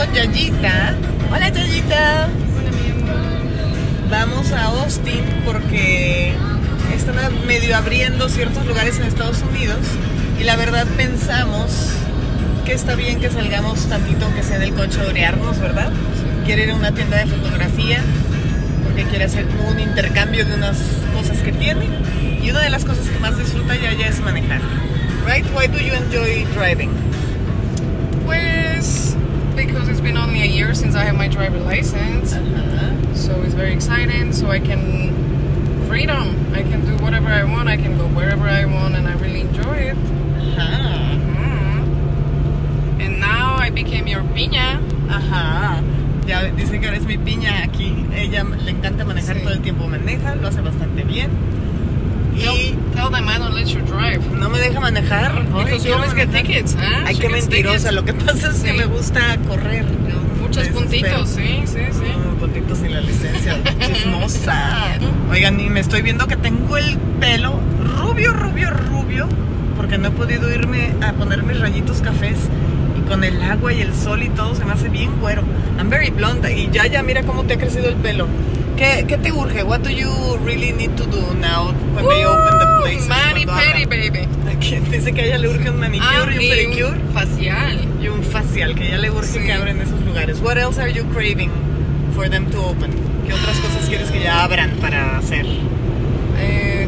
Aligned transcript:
con 0.00 0.14
Yayita. 0.14 0.94
Hola 1.30 1.50
Yayita. 1.50 2.28
Vamos 4.10 4.50
a 4.52 4.64
Austin 4.64 5.22
porque 5.44 6.32
están 6.94 7.46
medio 7.46 7.76
abriendo 7.76 8.30
ciertos 8.30 8.64
lugares 8.64 8.98
en 8.98 9.04
Estados 9.04 9.42
Unidos 9.42 9.80
y 10.40 10.44
la 10.44 10.56
verdad 10.56 10.86
pensamos 10.96 11.90
que 12.64 12.72
está 12.72 12.94
bien 12.94 13.20
que 13.20 13.28
salgamos 13.28 13.80
tantito 13.90 14.24
aunque 14.24 14.42
sea 14.42 14.56
en 14.56 14.62
el 14.62 14.72
coche 14.72 15.02
a 15.02 15.06
orearnos, 15.06 15.58
¿verdad? 15.58 15.90
Quiere 16.46 16.64
ir 16.64 16.70
a 16.70 16.76
una 16.76 16.92
tienda 16.92 17.18
de 17.18 17.26
fotografía 17.26 18.00
porque 18.84 19.04
quiere 19.04 19.24
hacer 19.24 19.44
un 19.68 19.80
intercambio 19.80 20.46
de 20.46 20.54
unas 20.54 20.78
cosas 21.14 21.36
que 21.42 21.52
tiene 21.52 21.84
y 22.42 22.50
una 22.50 22.60
de 22.60 22.70
las 22.70 22.86
cosas 22.86 23.06
que 23.06 23.18
más 23.18 23.36
disfruta 23.36 23.76
ya 23.76 23.90
es 23.90 24.20
manejar. 24.20 24.62
Right? 25.26 25.44
Why 25.54 25.68
do 25.68 25.78
you 25.78 25.92
enjoy 25.92 26.46
driving? 26.54 26.90
Pues 28.24 29.14
because 29.66 29.88
it's 29.88 30.00
been 30.00 30.16
only 30.16 30.42
a 30.42 30.46
year 30.46 30.74
since 30.74 30.94
I 30.94 31.04
have 31.04 31.16
my 31.16 31.28
driver 31.28 31.58
license. 31.58 32.32
Uh-huh. 32.32 33.14
So 33.14 33.32
it's 33.42 33.54
very 33.54 33.72
exciting. 33.72 34.32
So 34.32 34.50
I 34.50 34.58
can 34.60 35.12
freedom. 35.88 36.34
I 36.54 36.62
can 36.62 36.84
do 36.86 36.96
whatever 37.02 37.28
I 37.28 37.44
want. 37.44 37.68
I 37.68 37.76
can 37.76 37.96
go 37.98 38.06
wherever 38.08 38.46
I 38.48 38.64
want, 38.64 38.94
and 38.96 39.06
I 39.08 39.14
really 39.14 39.40
enjoy 39.40 39.76
it. 39.90 39.96
Ajá. 40.56 41.16
Mhm. 41.16 43.00
And 43.00 43.20
now 43.20 43.56
I 43.58 43.70
became 43.70 44.06
your 44.06 44.22
piña. 44.34 44.80
Ajá. 45.08 45.82
Ya 46.26 46.44
dice 46.44 46.78
que 46.80 46.86
eres 46.88 47.04
mi 47.06 47.18
piña 47.18 47.62
aquí. 47.64 48.06
Ella 48.14 48.44
le 48.44 48.70
encanta 48.70 49.04
manejar 49.04 49.36
Sí. 49.36 49.42
todo 49.42 49.52
el 49.52 49.60
tiempo, 49.60 49.86
maneja, 49.88 50.36
lo 50.36 50.48
hace 50.48 50.60
bastante 50.60 51.02
bien. 51.02 51.30
Y 52.40 52.74
Tell, 52.94 53.14
I 53.14 53.38
don't 53.38 53.54
let 53.54 53.66
you 53.66 53.80
drive. 53.82 54.20
no 54.38 54.48
me 54.48 54.58
deja 54.58 54.80
manejar. 54.80 55.32
Ay, 55.54 55.78
you 55.78 55.92
always 55.94 56.14
get 56.14 56.28
manejar. 56.28 56.42
tickets, 56.46 56.74
¿eh? 56.74 57.04
Ay, 57.06 57.14
She 57.14 57.20
qué 57.22 57.28
mentirosa. 57.28 57.76
tickets. 57.90 57.92
Lo 57.94 58.04
que 58.04 58.12
pasa 58.14 58.50
es 58.50 58.62
que 58.62 58.72
Sí. 58.72 58.76
me 58.78 58.84
gusta 58.86 59.36
correr. 59.48 59.84
Muchos 60.40 60.66
puntitos, 60.68 61.28
sí, 61.28 61.62
sí, 61.64 61.78
sí. 61.92 62.04
Mm, 62.04 62.36
puntitos 62.40 62.78
sin 62.78 62.92
la 62.92 63.00
licencia. 63.00 63.58
Chismosa. 63.94 64.98
Oigan, 65.30 65.60
y 65.60 65.70
me 65.70 65.80
estoy 65.80 66.02
viendo 66.02 66.26
que 66.26 66.36
tengo 66.36 66.76
el 66.76 66.96
pelo 67.20 67.60
rubio, 67.98 68.32
rubio, 68.32 68.70
rubio. 68.70 69.28
Porque 69.76 69.96
no 69.98 70.08
he 70.08 70.10
podido 70.10 70.52
irme 70.52 70.92
a 71.02 71.12
poner 71.12 71.42
mis 71.44 71.58
rayitos 71.60 72.00
cafés. 72.00 72.36
Y 72.98 73.08
con 73.08 73.22
el 73.24 73.40
agua 73.42 73.72
y 73.72 73.80
el 73.80 73.94
sol 73.94 74.22
y 74.22 74.28
todo 74.30 74.54
se 74.56 74.64
me 74.64 74.72
hace 74.72 74.88
bien 74.88 75.20
güero. 75.20 75.42
I'm 75.78 75.88
very 75.88 76.10
blonde. 76.10 76.52
Y 76.52 76.68
ya, 76.72 76.86
ya, 76.86 77.02
mira 77.02 77.22
cómo 77.22 77.44
te 77.44 77.54
ha 77.54 77.58
crecido 77.58 77.88
el 77.88 77.94
pelo. 77.96 78.26
¿Qué, 78.76 79.04
qué 79.06 79.18
te 79.18 79.30
urge? 79.30 79.62
What 79.62 79.80
do 79.80 79.90
you 79.90 80.08
really 80.44 80.72
need 80.72 80.96
to 80.96 81.04
do 81.04 81.20
now 81.34 81.72
when 81.94 82.06
they 82.08 82.24
open 82.24 82.58
the 82.58 82.64
Woo! 82.66 82.80
places? 82.82 83.08
Mani 83.08 83.44
cuando 83.44 83.62
peri, 83.62 83.82
abran? 83.84 83.88
baby. 84.12 84.28
Aquí 84.56 84.74
Dice 85.00 85.12
que 85.14 85.22
a 85.22 85.24
ella 85.24 85.38
le 85.38 85.48
urge 85.48 85.70
un 85.70 85.80
manicure 85.80 86.10
Ah, 86.14 86.26
y 86.26 86.32
un 86.34 86.38
pedicure. 86.50 86.88
un 86.90 87.14
facial. 87.14 87.78
Y 88.02 88.08
un 88.08 88.22
facial, 88.22 88.74
que 88.74 88.86
ya 88.90 88.98
le 88.98 89.10
urge 89.10 89.28
Sí. 89.32 89.38
que 89.46 89.52
abren 89.54 89.80
esos 89.80 89.98
lugares. 90.04 90.40
What 90.42 90.58
else 90.58 90.78
are 90.78 90.92
you 90.92 91.04
craving 91.06 91.50
for 92.14 92.28
them 92.28 92.44
to 92.50 92.62
open? 92.62 92.90
¿Qué 93.26 93.32
otras 93.32 93.56
cosas 93.60 93.88
quieres 93.88 94.10
que 94.10 94.20
ya 94.22 94.44
abran 94.44 94.72
para 94.78 95.16
hacer? 95.16 95.46
Eh, 96.38 96.86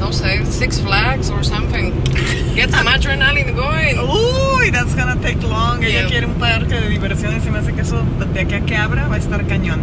no 0.00 0.12
sé, 0.12 0.44
Six 0.46 0.80
Flags 0.80 1.30
or 1.30 1.44
something. 1.44 1.92
Get 2.56 2.70
some 2.72 2.90
adrenaline 2.90 3.52
going. 3.54 3.98
Uy, 4.00 4.72
that's 4.72 4.96
gonna 4.96 5.14
take 5.22 5.40
long. 5.46 5.84
Ella 5.84 6.00
Yeah. 6.00 6.08
quiere 6.08 6.26
un 6.26 6.34
parque 6.34 6.74
de 6.74 6.88
diversiones 6.88 7.46
y 7.46 7.50
me 7.50 7.58
hace 7.60 7.72
que 7.72 7.82
eso 7.82 8.02
de 8.34 8.40
aquí 8.40 8.54
a 8.56 8.60
que 8.62 8.76
abra 8.76 9.06
va 9.06 9.14
a 9.14 9.18
estar 9.18 9.46
cañón. 9.46 9.78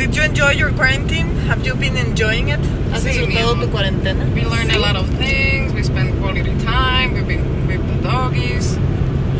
Did 0.00 0.16
you 0.16 0.22
enjoy 0.22 0.52
your 0.52 0.72
quarantine? 0.72 1.28
Have 1.48 1.64
you 1.66 1.74
been 1.74 1.94
enjoying 1.96 2.48
it? 2.48 2.58
¿Has 2.90 3.02
Sí, 3.04 3.10
disfrutado 3.10 3.60
tu 3.60 3.68
cuarentena? 3.68 4.24
We 4.34 4.44
learned 4.44 4.70
Sí. 4.70 4.76
a 4.76 4.80
lot 4.80 4.96
of 4.96 5.06
things. 5.18 5.74
We 5.74 5.82
spent 5.82 6.18
quality 6.20 6.54
time. 6.64 7.12
We've 7.12 7.26
been 7.28 7.44
with 7.68 7.82
the 7.86 8.08
doggies. 8.08 8.78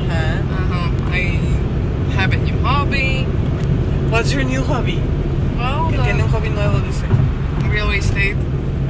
Ajá. 0.05 0.43
Uh-huh. 0.53 1.15
I 1.15 1.41
have 2.15 2.35
a 2.35 2.37
new 2.37 2.59
hobby. 2.63 3.25
What's 4.11 4.33
your 4.35 4.45
new 4.45 4.63
hobby? 4.63 5.01
Well, 5.59 5.89
Que 5.91 5.97
the 5.97 6.03
tiene 6.05 6.23
un 6.25 6.29
hobby 6.29 6.51
nuevo, 6.51 6.79
dice. 6.81 7.05
real 7.71 7.91
estate. 7.93 8.37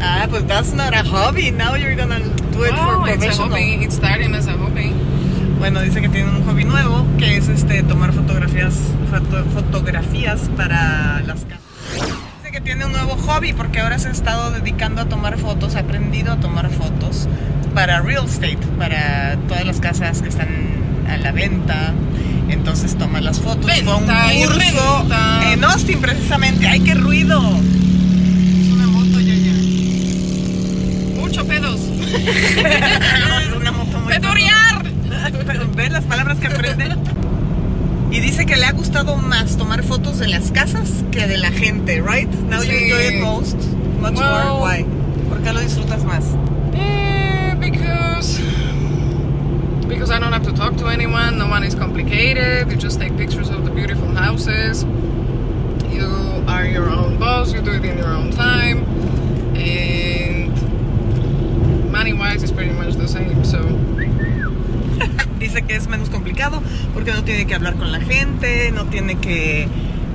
Ah, 0.03 0.27
pues 0.29 0.43
that's 0.49 0.73
not 0.75 0.93
a 0.93 1.05
hobby. 1.05 1.53
Now 1.53 1.77
you're 1.77 1.95
gonna 1.95 2.19
do 2.19 2.65
it 2.65 2.73
Well, 2.73 3.01
for 3.01 3.09
it's 3.09 3.15
a 3.15 3.29
professional. 3.29 3.49
hobby. 3.51 3.85
It's 3.85 3.95
starting 3.95 4.35
as 4.35 4.49
a 4.49 4.57
hobby. 4.57 4.93
Bueno, 5.61 5.83
dice 5.83 6.01
que 6.01 6.09
tiene 6.09 6.31
un 6.31 6.43
hobby 6.47 6.65
nuevo, 6.65 7.07
que 7.19 7.37
es 7.37 7.49
este 7.49 7.83
tomar 7.85 8.13
fotografías 8.13 8.75
foto- 9.11 9.45
fotografías 9.53 10.49
para 10.57 11.21
las 11.27 11.45
casas. 11.45 11.61
Que 12.61 12.75
tiene 12.75 12.85
un 12.85 12.93
nuevo 12.93 13.17
hobby 13.17 13.53
porque 13.53 13.81
ahora 13.81 13.99
se 13.99 14.09
ha 14.09 14.13
estado 14.13 14.51
dedicando 14.51 15.01
a 15.01 15.07
tomar 15.07 15.39
fotos, 15.39 15.77
ha 15.77 15.81
aprendido 15.81 16.33
a 16.33 16.37
tomar 16.41 16.71
fotos 16.71 17.27
para 17.75 18.01
real 18.01 18.27
estate, 18.27 18.59
para 18.79 19.37
todas 19.49 19.65
las 19.65 19.81
casas 19.81 20.21
que 20.21 20.29
están 20.29 20.49
a 21.09 21.17
la 21.17 21.33
venta. 21.33 21.95
Entonces 22.49 22.97
toma 22.99 23.21
las 23.21 23.41
fotos. 23.41 23.71
Fue 23.83 23.95
un 23.95 24.07
curso 24.07 25.07
en 25.53 25.65
Austin 25.65 26.01
precisamente. 26.01 26.69
¡Ay, 26.69 26.81
qué 26.81 26.95
ruido! 26.95 27.41
Es 27.41 28.73
una 28.73 28.87
moto 28.89 29.21
ya 29.21 29.35
ya. 29.35 29.53
Mucho 31.21 31.47
pedos. 31.47 31.81
es 32.13 33.53
una 33.57 33.73
moto 33.73 34.01
muy 34.01 34.13
¡Pedorear! 34.13 34.85
Ven 35.77 35.93
las 35.93 36.05
palabras 36.05 36.39
que 36.39 36.49
aprende. 36.49 36.97
Y 38.11 38.21
dice 38.21 38.45
que 38.45 38.57
le 38.57 38.65
ha 38.67 38.73
gustado 38.73 39.17
más 39.17 39.57
tomar 39.57 39.83
fotos 39.85 40.19
de 40.19 40.27
las 40.29 40.51
casas 40.51 41.05
que 41.13 41.27
de 41.27 41.39
la 41.39 41.51
gente, 41.51 42.03
right? 42.03 42.29
Now 42.51 42.59
you 42.63 42.71
Sí. 42.71 42.85
enjoy 42.85 43.17
it 43.17 43.23
most. 43.23 43.57
Much 44.01 44.15
Well- 44.19 44.59
more. 44.59 44.79
Why? 44.79 44.85
¿Por 45.29 45.39
qué 45.43 45.53
lo 45.53 45.61
disfrutas 45.61 46.03
más? 46.05 46.25
Eh, 46.75 47.55
because 47.61 48.41
because 49.89 50.11
I 50.11 50.19
don't 50.19 50.33
have 50.33 50.45
to 50.47 50.53
talk 50.53 50.77
to 50.79 50.89
anyone. 50.89 51.37
No 51.39 51.47
one 51.49 51.65
is 51.65 51.75
complicated. 51.77 52.69
You 52.71 52.77
just 52.79 52.99
take 53.01 53.17
pictures 53.17 53.49
of 53.51 53.65
the 53.65 53.71
beautiful 53.71 54.09
houses. 54.17 54.85
You 55.93 56.09
are 56.49 56.67
your 56.67 56.89
own 56.91 57.17
boss. 57.19 57.53
You 57.53 57.61
do 57.61 57.73
it 57.73 57.85
in 57.85 57.97
your 57.99 58.09
own 58.13 58.31
time, 58.31 58.85
and 59.55 60.51
money 61.93 62.13
wise 62.13 62.43
is 62.43 62.51
pretty 62.51 62.73
much 62.73 62.97
the 62.97 63.07
same. 63.09 63.45
So 63.45 63.59
Dice 65.51 65.63
que 65.63 65.75
es 65.75 65.89
menos 65.89 66.11
complicado 66.11 66.63
porque 66.95 67.11
no 67.13 67.25
tiene 67.25 67.45
que 67.45 67.57
hablar 67.57 67.75
con 67.75 67.91
la 67.91 67.99
gente, 68.01 68.71
no 68.71 68.85
tiene 68.85 69.17
que, 69.17 69.67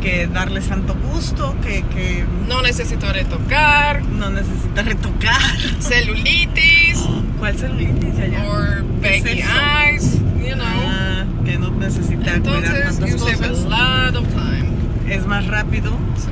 que 0.01 0.27
darles 0.27 0.69
tanto 0.69 0.95
gusto, 1.11 1.53
que, 1.61 1.83
que 1.93 2.23
no 2.47 2.61
necesito 2.61 3.11
retocar, 3.11 4.01
no 4.05 4.29
necesita 4.29 4.83
retocar. 4.83 5.41
celulitis 5.79 7.03
¿Cuál 7.37 7.57
celulitis 7.57 8.15
ya 8.15 8.27
ya? 8.27 8.45
or 8.47 8.85
¿Qué 9.01 9.17
es 9.17 9.23
baggy 9.25 9.39
eso? 9.41 9.51
eyes. 9.83 10.13
You 10.47 10.55
know. 10.55 10.65
Ah, 10.65 11.25
que 11.43 11.57
no 11.57 11.69
necesita 11.71 12.15
cuidar 12.15 12.35
Entonces 12.37 12.83
tantas 12.97 13.09
you 13.11 13.17
save 13.19 13.33
a 13.45 13.49
cosas. 13.49 13.63
lot 13.65 14.15
of 14.15 14.27
time. 14.29 14.69
Es 15.13 15.27
más 15.27 15.45
rápido 15.47 15.91
So, 16.15 16.29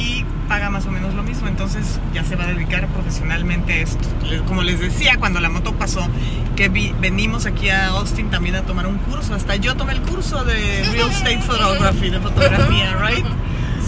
y 0.00 0.24
paga 0.48 0.70
más 0.70 0.86
o 0.86 0.90
menos 0.92 1.14
lo 1.14 1.22
mismo, 1.24 1.48
entonces 1.48 1.98
ya 2.12 2.22
se 2.22 2.36
va 2.36 2.44
a 2.44 2.46
dedicar 2.48 2.86
profesionalmente 2.88 3.72
a 3.72 3.76
esto. 3.78 4.08
Como 4.46 4.62
les 4.62 4.78
decía, 4.78 5.16
cuando 5.18 5.40
la 5.40 5.48
moto 5.48 5.72
pasó, 5.74 6.06
que 6.56 6.68
vi- 6.68 6.94
venimos 7.00 7.46
aquí 7.46 7.68
a 7.70 7.88
Austin 7.88 8.30
también 8.30 8.54
a 8.56 8.62
tomar 8.62 8.86
un 8.86 8.98
curso, 8.98 9.34
hasta 9.34 9.56
yo 9.56 9.74
tomé 9.76 9.92
el 9.94 10.02
curso 10.02 10.44
de 10.44 10.84
Real 10.92 11.10
Estate 11.10 11.40
Photography, 11.42 12.10
de 12.10 12.20
fotografía, 12.20 12.96
right? 12.96 13.24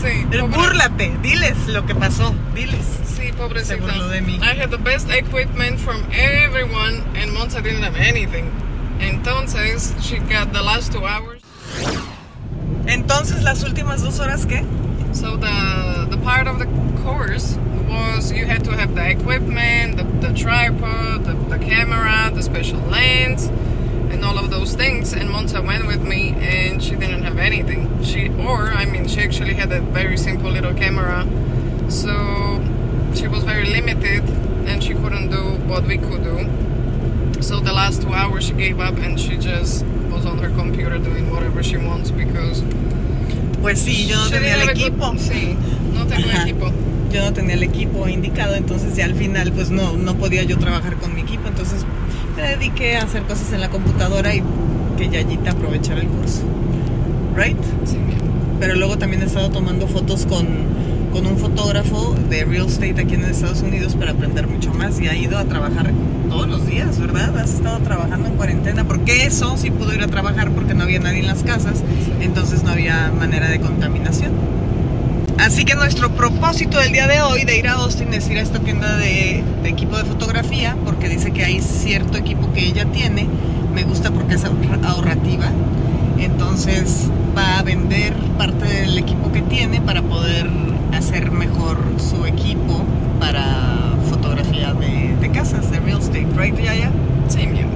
sí. 0.03 0.27
Pero 0.31 0.49
pobre- 0.49 0.57
búrlate, 0.69 1.13
diles 1.23 1.57
lo 1.69 1.87
que 1.87 1.95
pasó, 1.95 2.35
diles. 2.55 2.85
Sí, 3.17 3.33
pobrecita. 3.37 3.87
De 4.09 4.21
mí. 4.21 4.39
I 4.43 4.61
had 4.61 4.71
the 4.71 4.77
best 4.79 5.09
equipment 5.11 5.79
from 5.79 6.03
everyone 6.13 7.03
and 7.21 7.33
Monza 7.33 7.61
didn't 7.63 7.83
have 7.85 7.97
anything. 7.97 8.45
Entonces, 9.01 9.95
she 10.01 10.19
got 10.19 10.53
the 10.53 10.63
last 10.63 10.93
two 10.93 11.07
hours. 11.07 11.41
Entonces, 12.87 13.43
las 13.43 13.63
últimas 13.63 14.03
dos 14.03 14.21
horas, 14.21 14.47
¿qué? 14.47 14.65
So 15.13 15.37
the 15.39 16.07
the 16.11 16.17
part 16.19 16.47
of 16.47 16.59
the 16.59 16.67
course 17.05 17.57
was 17.89 18.31
you 18.33 18.45
had 18.47 18.63
to 18.65 18.73
have 18.73 18.95
the 18.95 19.09
equipment, 19.11 19.86
tripod, 20.37 21.25
the, 21.25 21.33
the 21.57 21.59
camera, 21.65 22.31
the 22.35 22.43
special 22.43 22.79
lens, 22.81 23.47
and 24.13 24.25
all 24.25 24.39
of 24.39 24.51
those 24.51 24.75
things. 24.75 25.13
And 25.13 25.31
Monza 25.31 25.61
went 25.63 25.87
with 25.87 26.03
me, 26.03 26.35
and 26.41 26.83
she 26.83 26.95
didn't 26.97 27.23
have 27.25 27.39
anything. 27.39 28.03
She 28.05 28.29
or 28.29 28.69
I 28.73 28.85
mean, 28.85 29.09
she 29.09 29.21
actually 29.21 29.55
had 29.55 29.73
a 29.73 29.81
very 29.81 30.17
simple 30.17 30.51
little 30.51 30.75
camera, 30.75 31.27
so 31.89 32.61
she 33.15 33.29
was 33.29 33.43
very 33.45 33.67
limited, 33.67 34.23
and 34.69 34.83
she 34.83 34.95
couldn't 34.95 35.31
do 35.31 35.43
what 35.67 35.85
we 35.85 35.99
could 35.99 36.23
do. 36.23 37.43
So 37.43 37.61
the 37.61 37.73
last 37.73 38.03
two 38.03 38.13
hours 38.13 38.47
she 38.47 38.53
gave 38.55 38.81
up, 38.81 38.97
and 38.99 39.19
she 39.21 39.37
just 39.37 39.85
was 40.11 40.27
on 40.27 40.39
her 40.39 40.51
computer 40.51 40.99
doing 40.99 41.31
whatever 41.31 41.63
she 41.63 41.77
wants 41.77 42.11
because 42.11 42.63
Pues 43.61 43.81
sí, 43.85 44.07
yo 44.07 44.17
no 44.17 44.31
tenía 44.31 44.55
el 44.63 44.69
a 44.69 44.75
good- 44.75 45.19
Sí, 45.19 45.57
no 45.93 46.07
tengo 46.07 46.29
Ajá. 46.29 46.43
equipo. 46.47 46.71
Yo 47.17 47.25
no 47.25 47.33
tenía 47.33 47.55
el 47.55 47.63
equipo 47.63 48.07
indicado, 48.09 48.57
entonces 48.57 48.95
ya 48.95 49.07
al 49.07 49.15
final 49.15 49.51
pues 49.51 49.71
no, 49.71 49.97
no 49.97 50.17
podía 50.17 50.43
yo 50.43 50.59
trabajar 50.59 50.97
con 50.97 51.15
mi 51.15 51.23
equipo, 51.23 51.49
entonces 51.49 51.87
me 52.37 52.43
dediqué 52.43 52.99
a 52.99 53.05
hacer 53.05 53.23
cosas 53.23 53.55
en 53.55 53.63
la 53.63 53.71
computadora 53.71 54.35
y 54.35 54.43
que 54.99 55.09
Yayita 55.09 55.53
aprovechara 55.53 56.03
el 56.03 56.09
curso. 56.09 56.43
Right? 57.35 57.57
Sí. 57.87 57.97
Pero 58.61 58.75
luego 58.75 58.99
también 58.99 59.23
he 59.23 59.25
estado 59.25 59.49
tomando 59.49 59.89
fotos 59.89 60.27
con, 60.27 60.47
con 61.11 61.25
un 61.25 61.39
fotógrafo 61.39 62.15
de 62.29 62.45
real 62.45 62.67
estate 62.67 63.01
aquí 63.01 63.15
en 63.15 63.25
Estados 63.25 63.63
Unidos 63.63 63.95
para 63.95 64.11
aprender 64.11 64.47
mucho 64.47 64.75
más 64.75 65.01
y 65.01 65.09
ha 65.09 65.17
ido 65.17 65.39
a 65.39 65.47
trabajar 65.47 65.91
todos 66.29 66.47
los 66.47 66.67
días, 66.67 67.01
¿verdad? 67.01 67.35
Has 67.39 67.55
estado 67.55 67.79
trabajando 67.79 68.29
en 68.29 68.35
cuarentena, 68.35 68.85
porque 68.85 69.25
eso 69.25 69.57
sí 69.57 69.71
pudo 69.71 69.95
ir 69.95 70.03
a 70.03 70.09
trabajar 70.09 70.51
porque 70.51 70.75
no 70.75 70.83
había 70.83 70.99
nadie 70.99 71.21
en 71.21 71.29
las 71.29 71.45
casas, 71.45 71.83
entonces 72.21 72.63
no 72.63 72.73
había 72.73 73.11
manera 73.11 73.49
de 73.49 73.59
contaminación. 73.59 74.33
Así 75.39 75.65
que 75.65 75.75
nuestro 75.75 76.11
propósito 76.11 76.79
del 76.79 76.93
día 76.93 77.07
de 77.07 77.21
hoy 77.21 77.45
de 77.45 77.59
ir 77.59 77.69
a 77.69 77.75
Austin 77.75 78.13
es 78.15 78.29
ir 78.31 78.39
a 78.39 78.41
esta 78.41 78.59
tienda 78.59 78.97
de, 78.97 79.45
de 79.63 79.69
equipo 79.69 79.97
de 79.99 80.05
fotografía, 80.05 80.77
porque 80.85 81.09
dice 81.09 81.31
que 81.31 81.45
hay 81.45 81.61
cierto 81.61 82.17
equipo 82.17 82.53
que 82.53 82.61
ella 82.67 82.87
tiene, 82.87 83.29
me 83.75 83.85
gusta 83.85 84.11
porque 84.11 84.35
es 84.35 84.45
ahorra- 84.45 84.81
ahorrativa, 84.89 85.47
entonces 86.19 87.11
va 87.37 87.59
a 87.59 87.63
vender 87.63 88.15
parte 88.39 88.65
del 88.65 88.97
equipo 88.97 89.31
que 89.31 89.43
tiene 89.43 89.81
para 89.83 90.01
poder 90.03 90.49
hacer 90.95 91.31
mejor 91.31 91.79
su 91.99 92.25
equipo 92.25 92.83
para 93.21 93.93
fotografía 94.09 94.73
de, 94.73 95.15
de 95.21 95.31
casas, 95.31 95.71
de 95.71 95.81
real 95.81 95.99
estate, 96.01 96.27
right, 96.35 96.57
Yaya? 96.59 96.91
Same 97.29 97.53
here. 97.59 97.69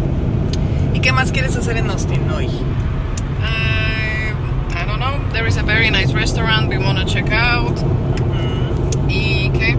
¿Y 0.95 1.01
qué 1.01 1.13
más 1.13 1.31
quieres 1.31 1.55
hacer 1.57 1.77
en 1.77 1.91
Austin 1.91 2.23
hoy? 2.35 2.47
I, 2.47 4.33
I 4.75 4.87
don't 4.87 4.99
know. 4.99 5.19
There 5.33 5.47
is 5.47 5.59
a 5.59 5.63
very 5.63 5.91
nice 5.91 6.09
restaurant 6.21 6.69
we 6.69 6.77
want 6.77 6.99
to 6.99 7.05
check 7.07 7.33
out. 7.33 7.79
¿Y 9.09 9.49
qué? 9.51 9.75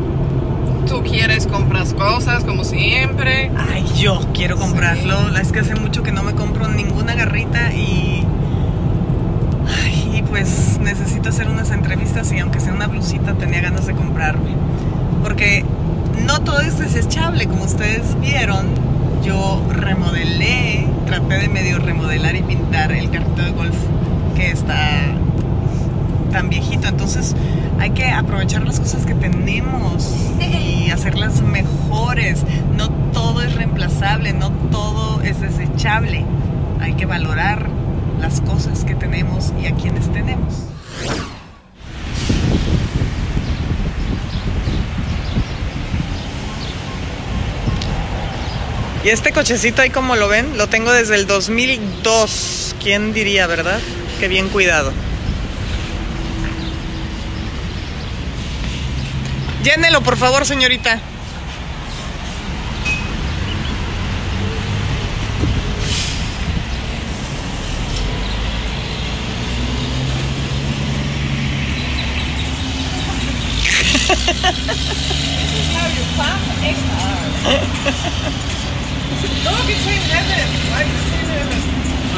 ¿Tú 0.88 1.04
quieres 1.04 1.46
comprar 1.46 1.86
cosas 1.94 2.44
como 2.44 2.64
siempre? 2.64 3.52
Ay, 3.56 3.86
yo 3.96 4.20
quiero 4.34 4.58
comprarlo. 4.58 5.30
La 5.30 5.42
Es 5.42 5.52
que 5.52 5.60
hace 5.60 5.76
mucho 5.76 6.02
que 6.02 6.12
no 6.12 6.24
me 6.24 6.34
compro 6.34 6.68
ninguna 6.68 7.14
garrita 7.14 7.72
y. 7.72 8.26
Ay, 9.84 10.18
y 10.18 10.22
pues 10.24 10.80
necesito 10.82 11.30
hacer 11.30 11.48
unas 11.48 11.70
entrevistas 11.70 12.32
y 12.32 12.40
aunque 12.40 12.60
sea 12.60 12.74
una 12.74 12.88
blusita 12.88 13.36
tenía 13.36 13.62
ganas 13.62 13.86
de 13.86 13.94
comprarme. 13.94 14.56
Porque 15.22 15.64
no 16.26 16.42
todo 16.42 16.60
es 16.62 16.80
desechable, 16.80 17.46
como 17.46 17.66
ustedes 17.66 18.20
vieron. 18.20 18.66
Yo 19.24 19.64
remodelé, 19.70 20.88
traté 21.06 21.38
de 21.38 21.50
medio 21.50 21.78
remodelar 21.78 22.36
y 22.36 22.42
pintar 22.42 22.92
el 22.92 23.12
carrito 23.12 23.44
de 23.44 23.52
golf 23.52 23.76
que 24.36 24.50
está 24.50 25.21
tan 26.32 26.50
viejito. 26.50 26.88
Entonces 26.88 27.36
hay 27.80 27.92
que 27.92 28.10
aprovechar 28.10 28.64
las 28.64 28.80
cosas 28.80 29.06
que 29.06 29.14
tenemos 29.14 30.16
y 30.40 30.90
hacerlas 30.92 31.42
mejores. 31.42 32.44
No 32.76 32.90
todo 33.12 33.42
es 33.42 33.54
reemplazable, 33.56 34.34
no 34.34 34.52
todo 34.72 35.22
es 35.22 35.42
desechable. 35.42 36.26
Hay 36.80 36.94
que 36.94 37.06
valorar 37.06 37.68
las 38.20 38.42
cosas 38.42 38.84
que 38.84 38.96
tenemos 38.96 39.54
y 39.62 39.68
a 39.68 39.76
quienes 39.76 40.12
tenemos. 40.12 40.66
Y 49.04 49.10
este 49.10 49.32
cochecito 49.32 49.82
ahí 49.82 49.90
como 49.90 50.16
lo 50.16 50.28
ven, 50.28 50.60
lo 50.60 50.68
tengo 50.68 50.92
desde 50.92 51.16
el 51.16 51.26
2002. 51.26 52.76
¿Quién 52.80 53.14
diría, 53.14 53.48
verdad? 53.48 53.80
Qué 54.20 54.28
bien 54.28 54.48
cuidado. 54.50 54.94
Llénelo, 59.64 60.02
por 60.02 60.18
favor, 60.18 60.46
señorita. 60.46 61.00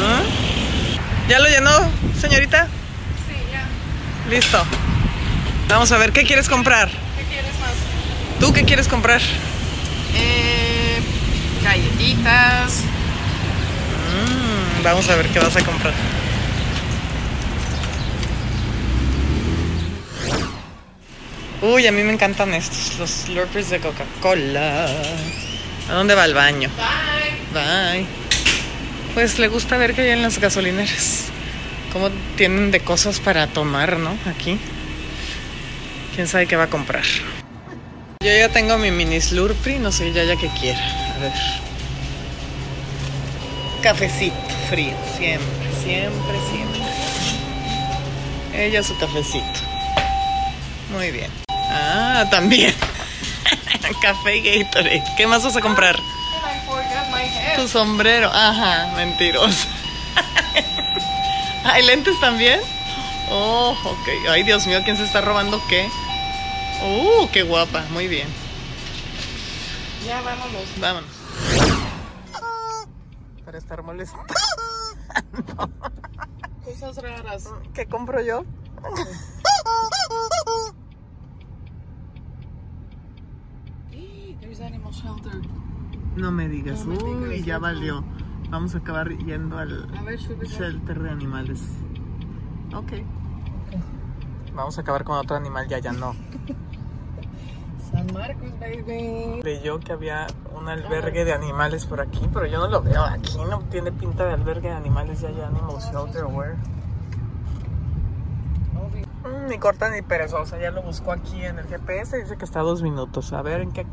¿Ah? 0.06 0.22
¿Ya 1.30 1.40
lo 1.40 1.48
llenó, 1.48 1.72
señorita? 2.20 2.68
Sí, 3.28 3.36
ya. 3.52 3.66
Listo. 4.30 4.64
Vamos 5.68 5.92
a 5.92 5.98
ver, 5.98 6.12
¿qué 6.12 6.24
quieres 6.24 6.48
comprar? 6.50 6.90
¿Tú 8.44 8.52
qué 8.52 8.66
quieres 8.66 8.90
comprar? 8.90 9.22
Eh, 10.14 11.00
galletitas. 11.64 12.82
Mm, 14.12 14.84
vamos 14.84 15.10
a 15.10 15.16
ver 15.16 15.28
qué 15.28 15.40
vas 15.40 15.56
a 15.56 15.64
comprar. 15.64 15.94
Uy, 21.62 21.88
a 21.88 21.94
mí 21.94 22.04
me 22.04 22.12
encantan 22.12 22.54
estos, 22.54 23.00
los 23.00 23.10
slurpers 23.10 23.70
de 23.70 23.80
Coca-Cola. 23.80 24.88
¿A 25.90 25.94
dónde 25.94 26.14
va 26.14 26.26
el 26.26 26.34
baño? 26.34 26.70
Bye. 26.76 27.62
Bye. 27.62 28.06
Pues 29.14 29.40
le 29.40 29.48
gusta 29.48 29.78
ver 29.78 29.94
que 29.94 30.02
hay 30.02 30.10
en 30.10 30.22
las 30.22 30.40
gasolineras. 30.40 31.28
Cómo 31.94 32.10
tienen 32.36 32.72
de 32.72 32.82
cosas 32.82 33.22
para 33.22 33.48
tomar, 33.48 33.96
¿no? 34.00 34.18
Aquí. 34.30 34.58
¿Quién 36.14 36.28
sabe 36.28 36.46
qué 36.46 36.58
va 36.58 36.64
a 36.64 36.70
comprar? 36.70 37.06
Yo 38.24 38.32
ya 38.32 38.48
tengo 38.48 38.78
mi 38.78 38.90
mini 38.90 39.20
slurpee, 39.20 39.80
no 39.80 39.92
sé 39.92 40.14
ya 40.14 40.24
ya 40.24 40.38
qué 40.38 40.48
quiera. 40.48 40.80
A 40.80 41.20
ver. 41.20 41.34
Cafecito 43.82 44.36
frío, 44.70 44.96
siempre, 45.18 45.70
siempre, 45.84 46.40
siempre. 46.50 46.82
Ella 48.54 48.82
su 48.82 48.98
cafecito. 48.98 49.60
Muy 50.94 51.12
bien. 51.12 51.30
Ah, 51.50 52.26
también. 52.32 52.74
Café 54.02 54.40
Gatorade. 54.40 55.04
¿Qué 55.18 55.28
más 55.28 55.44
vas 55.44 55.58
a 55.58 55.62
comprar? 55.62 55.98
Tu 57.58 57.68
sombrero. 57.68 58.32
Ajá, 58.34 58.94
mentiroso. 58.96 59.68
¿Hay 61.66 61.84
lentes 61.84 62.18
también? 62.22 62.62
Oh, 63.30 63.76
ok. 63.84 64.30
Ay, 64.30 64.44
Dios 64.44 64.66
mío, 64.66 64.80
¿quién 64.86 64.96
se 64.96 65.04
está 65.04 65.20
robando 65.20 65.62
qué? 65.68 65.90
Uh, 66.84 67.30
qué 67.32 67.44
guapa. 67.44 67.86
Muy 67.92 68.08
bien. 68.08 68.28
Ya 70.06 70.22
vámonos. 70.22 70.66
Vámonos. 70.80 71.10
Para 73.46 73.58
estar 73.58 73.84
molesta. 73.84 74.18
Cosas 76.66 76.98
raras. 76.98 77.50
¿Qué 77.74 77.86
compro 77.86 78.22
yo? 78.22 78.44
There's 84.42 84.60
animal 84.62 84.92
shelter. 84.92 85.42
No 86.16 86.32
me 86.32 86.48
digas. 86.48 86.86
No 86.86 86.96
me 86.96 87.04
Uy, 87.04 87.30
digas, 87.36 87.46
ya 87.46 87.56
no. 87.56 87.62
valió. 87.62 88.04
Vamos 88.50 88.76
a 88.76 88.80
acabar 88.80 89.10
yendo 89.10 89.58
al 89.58 89.88
ver, 90.06 90.20
shelter 90.20 91.00
de 91.02 91.10
animales. 91.10 91.62
Ok. 92.76 92.94
Vamos 94.54 94.78
a 94.78 94.82
acabar 94.82 95.04
con 95.04 95.18
otro 95.18 95.36
animal, 95.36 95.68
ya, 95.68 95.80
ya 95.80 95.92
no. 95.94 96.16
Marcos, 98.14 98.60
baby. 98.60 99.42
Leyó 99.44 99.80
que 99.80 99.92
había 99.92 100.28
un 100.56 100.70
albergue 100.70 101.26
de 101.26 101.34
animales 101.34 101.86
por 101.86 102.00
aquí, 102.00 102.30
pero 102.32 102.46
yo 102.46 102.60
no 102.60 102.68
lo 102.68 102.82
veo 102.82 103.04
aquí. 103.04 103.38
No 103.50 103.60
tiene 103.72 103.92
pinta 103.92 104.26
de 104.26 104.34
albergue 104.34 104.70
de 104.70 104.76
animales, 104.76 105.22
ya 105.22 105.30
hay 105.30 105.42
animal 105.42 105.78
shelter 105.80 106.26
where. 106.26 106.56
Mm, 109.24 109.50
ni 109.50 109.58
corta 109.58 109.90
ni 109.90 110.02
perezosa, 110.02 110.60
ya 110.60 110.72
lo 110.72 110.84
buscó 110.84 111.12
aquí 111.12 111.44
en 111.44 111.60
el 111.60 111.66
GPS. 111.66 112.18
Dice 112.18 112.38
que 112.38 112.46
está 112.46 112.60
a 112.60 112.64
dos 112.64 112.82
minutos. 112.82 113.34
A 113.34 113.42
ver 113.42 113.62
en 113.62 113.72
qué, 113.72 113.86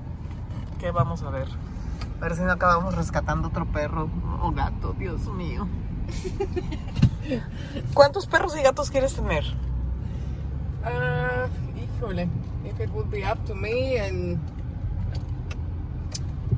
qué 0.78 0.90
vamos 0.90 1.22
a 1.22 1.30
ver. 1.30 1.48
A 2.20 2.24
ver 2.24 2.36
si 2.36 2.42
no 2.42 2.52
acabamos 2.52 2.94
rescatando 2.96 3.48
otro 3.48 3.64
perro 3.66 4.10
o 4.42 4.52
gato, 4.52 4.92
Dios 4.92 5.26
mío. 5.28 5.66
¿Cuántos 7.94 8.26
perros 8.26 8.56
y 8.58 8.62
gatos 8.62 8.90
quieres 8.90 9.14
tener? 9.14 9.44
Uh, 10.84 11.78
híjole. 11.78 12.28
If 12.64 12.80
it 12.80 12.90
would 12.90 13.10
be 13.10 13.24
up 13.24 13.44
to 13.46 13.54
me 13.54 13.96
and 13.98 14.38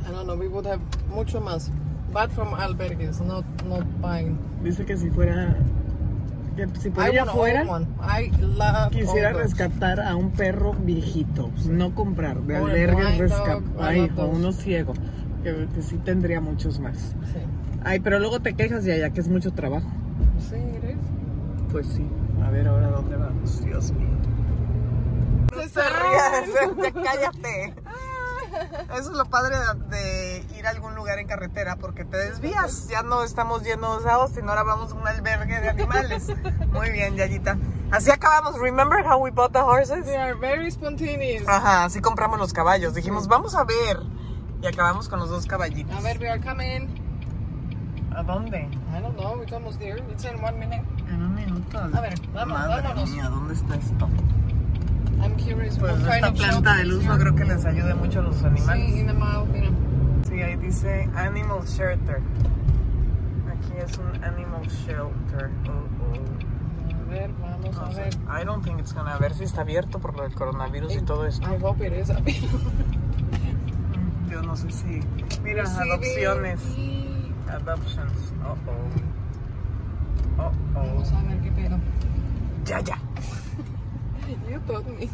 I 0.07 0.11
don't 0.11 0.27
know, 0.27 0.37
we 0.37 0.49
would 0.49 0.67
have 0.67 0.81
mucho 1.09 1.41
más. 1.41 1.71
But 2.13 2.31
from 2.33 2.49
albergues, 2.49 3.21
not 3.21 3.45
not 3.65 3.85
buying. 4.01 4.39
Dice 4.63 4.85
que 4.85 4.97
si 4.97 5.11
fuera. 5.11 5.57
Que 6.57 6.69
si 6.79 6.91
por 6.91 7.07
ella 7.07 7.25
fuera. 7.25 7.65
I 8.01 8.31
love 8.41 8.93
Quisiera 8.93 9.33
rescatar 9.33 10.01
a 10.01 10.15
un 10.17 10.31
perro 10.33 10.75
viejito, 10.75 11.51
no 11.71 11.95
comprar, 11.95 12.43
de 12.43 12.59
O 12.59 12.65
un 12.65 12.71
albergues 12.71 13.19
rescatar. 13.19 13.63
Ay, 13.79 14.11
o 14.17 14.27
uno 14.27 14.53
ciego, 14.53 14.93
que, 15.43 15.67
que 15.75 15.83
sí 15.83 15.97
tendría 15.99 16.41
muchos 16.41 16.79
más. 16.81 16.99
Sí. 17.33 17.41
Ay, 17.85 18.01
pero 18.01 18.19
luego 18.19 18.41
te 18.41 18.55
quejas 18.55 18.85
de 18.85 18.93
allá 18.93 19.11
que 19.11 19.21
es 19.21 19.29
mucho 19.29 19.53
trabajo. 19.53 19.89
Sí, 20.39 20.57
is. 20.57 20.99
Pues 21.71 21.87
sí. 21.87 22.07
A 22.45 22.51
ver 22.51 22.69
ahora 22.69 22.91
dónde 22.91 23.17
vamos, 23.17 23.65
Dios 23.65 23.93
mío. 23.93 24.02
Se 25.73 26.93
cállate. 26.93 27.75
Eso 28.95 29.11
es 29.13 29.17
lo 29.17 29.25
padre 29.25 29.57
de, 29.57 29.97
de 29.97 30.59
ir 30.59 30.67
a 30.67 30.71
algún 30.71 30.95
lugar 30.95 31.19
en 31.19 31.27
carretera 31.27 31.77
porque 31.77 32.05
te 32.05 32.19
desvías. 32.19 32.89
Ya 32.89 33.03
no 33.03 33.23
estamos 33.23 33.63
yendo 33.63 33.87
a 34.07 34.13
Austin, 34.15 34.49
ahora 34.49 34.63
vamos 34.63 34.93
a 34.93 34.95
un 34.95 35.09
albergue 35.09 35.61
de 35.61 35.71
animales. 35.71 36.27
Muy 36.73 36.91
bien, 36.91 37.17
Yayita. 37.17 37.57
Así 37.91 38.11
acabamos. 38.11 38.59
Remember 38.59 39.03
how 39.07 39.19
we 39.19 39.31
bought 39.31 39.53
the 39.53 39.63
horses? 39.63 40.05
They 40.05 40.17
are 40.17 40.35
very 40.35 40.71
spontaneous. 40.71 41.49
Ajá, 41.49 41.85
así 41.85 42.01
compramos 42.01 42.39
los 42.39 42.53
caballos. 42.53 42.95
Dijimos, 42.95 43.27
vamos 43.29 43.55
a 43.55 43.65
ver. 43.65 43.99
Y 44.61 44.67
acabamos 44.67 45.09
con 45.09 45.19
los 45.19 45.31
dos 45.31 45.47
caballitos. 45.47 45.97
A 45.97 46.01
ver, 46.03 46.19
we 46.19 46.29
are 46.29 46.41
coming. 46.41 46.89
¿A 48.15 48.23
dónde? 48.23 48.59
I 48.95 49.01
don't 49.01 49.17
know, 49.17 49.43
it's 49.43 49.53
almost 49.53 49.79
there. 49.79 49.99
It's 50.13 50.25
in 50.25 50.43
one 50.45 50.59
minute. 50.59 50.83
En 51.09 51.23
un 51.23 51.35
minuto. 51.35 51.79
A 51.79 52.01
ver, 52.01 52.15
vamos, 52.35 52.59
Madre 52.59 52.83
vámonos. 52.83 53.11
mía, 53.11 53.29
¿dónde 53.31 53.55
está 53.55 53.75
esto? 53.77 54.09
I'm 55.23 55.37
curious 55.37 55.79
Pues 55.79 55.93
what 56.03 56.15
esta 56.15 56.33
planta 56.33 56.77
de 56.77 56.85
luz 56.85 57.05
no 57.05 57.19
creo 57.19 57.35
que 57.35 57.45
les 57.45 57.65
ayude 57.65 57.95
mucho 57.95 58.21
a 58.21 58.23
los 58.23 58.37
Sí, 58.37 58.47
animales. 58.47 58.95
in 58.97 59.07
the 59.07 59.13
mouth, 59.13 59.49
mira. 59.49 59.71
Sí, 60.29 60.41
ahí 60.43 60.57
dice 60.57 61.09
Animal 61.15 61.65
Shelter. 61.65 62.21
Aquí 63.51 63.73
es 63.85 63.99
un 63.99 64.25
Animal 64.25 64.63
Shelter. 64.69 65.51
Oh, 65.69 66.95
A 66.95 67.11
ver, 67.11 67.31
vamos 67.41 67.77
oh. 67.77 67.81
a 67.83 67.87
No 67.87 67.93
sé. 67.93 68.01
ver. 68.03 68.15
I 68.41 68.45
don't 68.45 68.65
think 68.65 68.81
it's 68.81 68.93
gonna... 68.93 69.15
A 69.15 69.19
ver 69.19 69.35
si 69.35 69.45
está 69.45 69.61
abierto 69.63 69.99
por 70.01 70.17
lo 70.17 70.23
del 70.23 70.35
coronavirus 70.35 70.97
y 70.97 71.03
todo 71.03 71.27
esto. 71.27 71.47
I 71.53 71.59
hope 71.63 71.85
it 71.87 71.93
is. 71.93 72.09
Yo 74.31 74.43
no 74.43 74.57
sé 74.57 74.71
si... 74.71 75.01
Mira, 75.43 75.65
adopciones. 75.65 76.61
Adoptions. 77.49 78.33
Oh, 78.45 78.57
oh. 78.67 80.43
Oh, 80.43 80.47
oh. 80.47 80.53
Vamos 80.75 81.13
a 81.13 81.23
ver 81.25 81.39
qué 81.41 81.51
pedo. 81.53 81.79
Ya, 82.65 82.81
ya. 82.81 82.99
You 84.51 84.61
told 84.67 84.87
me. 84.87 85.09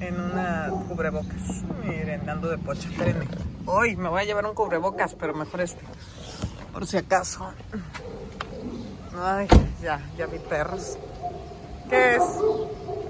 En 0.00 0.20
una 0.20 0.70
cubrebocas. 0.88 1.62
Miren, 1.84 2.28
ando 2.28 2.48
de 2.48 2.58
pocha. 2.58 2.88
Espérenme. 2.88 3.26
Hoy 3.66 3.96
me 3.96 4.08
voy 4.08 4.20
a 4.20 4.24
llevar 4.24 4.46
un 4.46 4.54
cubrebocas, 4.54 5.14
pero 5.14 5.34
mejor 5.34 5.60
este. 5.62 5.80
Por 6.72 6.86
si 6.86 6.96
acaso. 6.98 7.50
Ay, 9.18 9.48
ya, 9.82 10.00
ya 10.16 10.26
vi 10.26 10.38
perros. 10.38 10.98
¿Qué 11.88 12.16
es? 12.16 12.22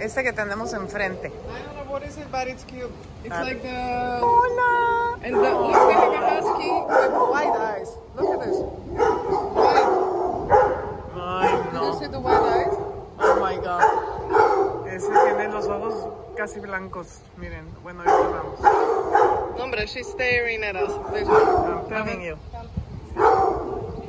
Este 0.01 0.23
que 0.23 0.33
tenemos 0.33 0.73
enfrente. 0.75 1.29
I 1.29 1.33
don't 1.33 1.75
know 1.87 1.93
what 1.93 2.03
is 2.05 2.17
it, 2.17 2.31
but 2.31 2.47
it's 2.47 2.65
cute. 2.65 2.91
It's 3.25 3.35
Ah. 3.35 3.43
like 3.43 3.61
the. 3.63 4.21
Hola. 4.23 5.19
And 5.25 5.35
the, 5.35 5.41
look, 5.41 5.73
they 5.89 5.95
have 5.95 6.13
a 6.13 6.17
husky 6.31 6.71
with 6.71 7.13
white 7.33 7.57
eyes. 7.59 7.89
Look 8.15 8.31
at 8.31 8.41
this. 8.47 8.57
White. 9.57 9.89
Ay, 11.19 11.49
Did 11.51 11.65
you 11.65 11.73
no. 11.73 11.99
see 11.99 12.07
the 12.07 12.21
white 12.21 12.45
eyes? 12.55 12.75
Oh 13.19 13.41
my 13.41 13.57
god. 13.57 13.83
Los 15.53 15.67
ojos 15.69 15.95
casi 16.37 16.61
blancos. 16.61 17.21
Miren, 17.39 17.65
bueno, 17.83 18.01
ahorita 18.01 18.29
vamos. 18.29 18.61
No, 19.57 19.65
hombre, 19.65 19.87
she's 19.87 20.07
staring 20.09 20.63
at 20.65 20.75
us. 20.77 20.93
I'm 21.13 21.89
telling 21.89 22.21
you. 22.23 22.37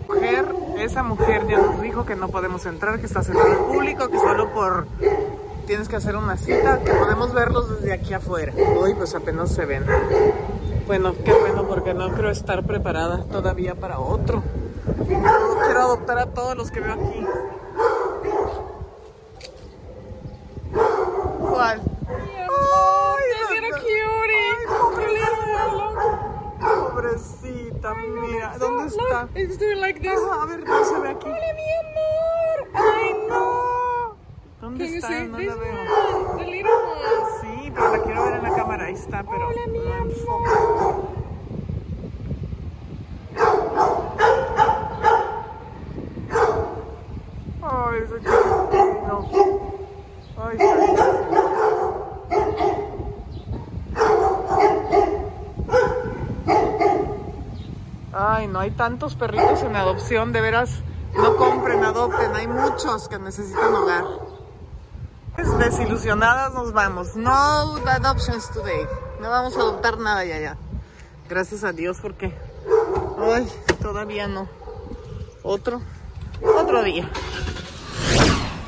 Mujer, 0.08 0.46
esa 0.78 1.04
mujer 1.04 1.48
ya 1.48 1.58
nos 1.60 1.82
dijo 1.82 2.06
que 2.06 2.16
no 2.16 2.30
podemos 2.30 2.66
entrar, 2.66 3.00
que 3.00 3.06
está 3.06 3.24
cerrado 3.24 3.52
al 3.52 3.58
público, 3.66 4.08
que 4.10 4.18
solo 4.20 4.52
por 4.54 4.88
tienes 5.68 5.88
que 5.90 5.96
hacer 5.98 6.16
una 6.16 6.38
cita, 6.38 6.80
que 6.84 6.92
podemos 6.94 7.34
verlos 7.34 7.70
desde 7.82 7.94
aquí 7.94 8.14
afuera. 8.14 8.54
Hoy 8.78 8.94
pues 8.96 9.16
apenas 9.16 9.52
se 9.52 9.66
ven. 9.66 9.86
Bueno, 10.86 11.14
qué 11.24 11.34
bueno 11.34 11.64
porque 11.68 11.94
no 11.94 12.10
creo 12.14 12.32
estar 12.32 12.64
preparada 12.64 13.24
todavía 13.32 13.76
para 13.76 14.00
otro. 14.00 14.44
Yo 15.10 15.58
quiero 15.66 15.80
adoptar 15.82 16.18
a 16.20 16.26
todos 16.28 16.56
los 16.58 16.72
que 16.72 16.80
veo 16.80 16.94
aquí. 16.94 17.26
¿Cuál? 21.40 21.82
Ay, 22.08 22.16
Mira, 23.52 23.70
la- 23.70 23.78
cutie. 23.78 24.04
Ay, 26.62 27.67
mira, 27.82 28.58
¿dónde 28.58 28.88
está? 28.88 29.28
It's 29.36 29.58
doing 29.58 29.80
like 29.80 30.00
this. 30.00 30.20
A 30.20 30.46
ver, 30.46 30.60
no 30.66 30.84
se 30.86 31.00
ve 31.00 31.10
aquí. 31.10 31.28
Hola, 31.28 31.54
mi 31.54 31.64
amor. 31.80 32.68
Ay, 32.74 33.16
no. 33.30 34.16
¿Dónde 34.62 34.86
Can 34.86 34.94
está? 34.96 35.24
No 35.26 35.38
la 35.40 35.56
veo. 35.56 35.74
one? 36.34 36.46
The 36.46 36.52
little 36.52 36.72
one. 36.72 37.32
Sí, 37.42 37.72
pero 37.74 37.92
la 37.98 38.04
quiero 38.04 38.24
ver 38.26 38.34
en 38.34 38.44
la 38.44 38.56
cámara. 38.56 38.86
Ahí 38.86 38.94
está, 38.94 39.24
pero 39.24 39.48
Hola, 39.48 39.68
mi 39.68 39.80
amor. 39.80 40.12
enfoca. 40.12 40.52
Ay, 47.62 48.00
ese 48.04 48.16
chiquitino. 48.16 49.30
Ay, 50.38 50.58
está 50.58 51.08
Ay, 58.14 58.48
no 58.48 58.60
hay 58.60 58.67
tantos 58.78 59.16
perritos 59.16 59.64
en 59.64 59.76
adopción, 59.76 60.32
de 60.32 60.40
veras. 60.42 60.70
No 61.16 61.36
compren, 61.36 61.84
adopten. 61.84 62.36
Hay 62.36 62.48
muchos 62.48 63.10
que 63.10 63.20
necesitan 63.20 63.74
hogar. 63.74 64.06
Desilusionadas 65.60 66.54
nos 66.54 66.72
vamos. 66.72 67.16
No 67.16 67.32
adoptions 67.88 68.50
today. 68.52 68.88
No 69.22 69.30
vamos 69.30 69.56
a 69.58 69.60
adoptar 69.60 69.98
nada 69.98 70.24
ya 70.24 70.40
ya. 70.40 70.58
Gracias 71.30 71.64
a 71.64 71.74
Dios 71.74 71.98
porque 72.02 72.34
ay, 73.34 73.48
todavía 73.82 74.28
no. 74.28 74.48
Otro 75.44 75.82
otro 76.42 76.84
día. 76.84 77.10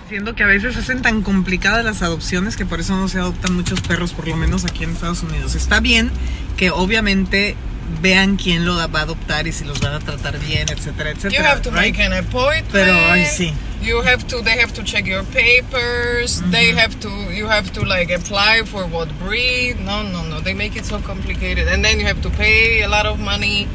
Siendo 0.08 0.34
que 0.34 0.44
a 0.44 0.48
veces 0.48 0.76
hacen 0.76 1.02
tan 1.02 1.22
complicadas 1.22 1.86
las 1.86 2.02
adopciones 2.02 2.58
que 2.58 2.66
por 2.66 2.80
eso 2.80 2.96
no 2.96 3.08
se 3.08 3.20
adoptan 3.20 3.56
muchos 3.56 3.82
perros, 3.82 4.14
por 4.14 4.28
lo 4.28 4.36
menos 4.36 4.66
aquí 4.66 4.84
en 4.84 4.92
Estados 4.92 5.22
Unidos. 5.22 5.54
Está 5.54 5.80
bien 5.80 6.12
que 6.58 6.72
obviamente 6.72 7.56
vean 8.02 8.38
quién 8.38 8.66
lo 8.66 8.76
va 8.76 9.00
a 9.00 9.04
adoptar 9.04 9.48
y 9.48 9.52
si 9.52 9.66
los 9.66 9.80
van 9.80 9.94
a 9.94 10.00
tratar 10.00 10.38
bien, 10.40 10.68
etcétera, 10.70 11.12
You 11.12 11.18
etcétera. 11.18 11.44
have 11.50 11.62
to 11.64 11.72
right? 11.72 11.92
make 11.96 12.00
an 12.00 12.14
appointment. 12.14 12.72
Pero, 12.72 12.94
ay, 13.10 13.26
sí. 13.26 13.54
You 13.82 14.02
have 14.02 14.28
to. 14.28 14.42
They 14.42 14.58
have 14.60 14.74
to 14.74 14.84
check 14.84 15.06
your 15.06 15.24
papers. 15.24 16.42
They 16.52 16.72
have 16.74 17.00
to. 17.00 17.10
You 17.34 17.48
have 17.48 17.72
to 17.74 17.82
like 17.86 18.12
apply 18.12 18.64
for 18.66 18.86
what 18.86 19.08
breed. 19.20 19.80
No, 19.80 20.04
no, 20.04 20.22
no. 20.24 20.42
They 20.42 20.54
make 20.54 20.76
it 20.76 20.86
so 20.86 21.00
complicated, 21.00 21.68
and 21.70 21.84
then 21.84 21.98
you 22.00 22.06
have 22.06 22.22
to 22.24 22.30
pay 22.30 22.82
a 22.82 22.90
lot 22.90 23.06
of 23.06 23.20
money. 23.20 23.68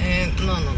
And 0.00 0.32
no, 0.46 0.58
no, 0.60 0.72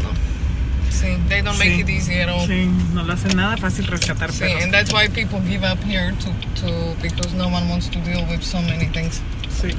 See, 1.03 1.17
they 1.27 1.41
don't 1.41 1.57
make 1.59 1.73
Sí, 1.75 1.81
it 1.81 1.89
easy 1.89 2.19
at 2.21 2.29
all. 2.29 2.47
Sí, 2.47 2.65
no 2.93 3.03
lo 3.03 3.13
hacen 3.13 3.35
nada 3.35 3.57
fácil 3.57 3.85
rescatar 3.87 4.31
See, 4.31 4.39
perros. 4.45 4.63
and 4.63 4.73
that's 4.73 4.93
why 4.93 5.07
people 5.09 5.39
give 5.41 5.63
up 5.65 5.77
here 5.83 6.13
to, 6.23 6.61
to 6.61 6.95
because 7.01 7.33
no 7.33 7.49
one 7.49 7.67
wants 7.67 7.89
to 7.89 7.99
deal 7.99 8.25
with 8.29 8.41
so 8.41 8.61
many 8.61 8.85
things. 8.87 9.21
Sí. 9.49 9.75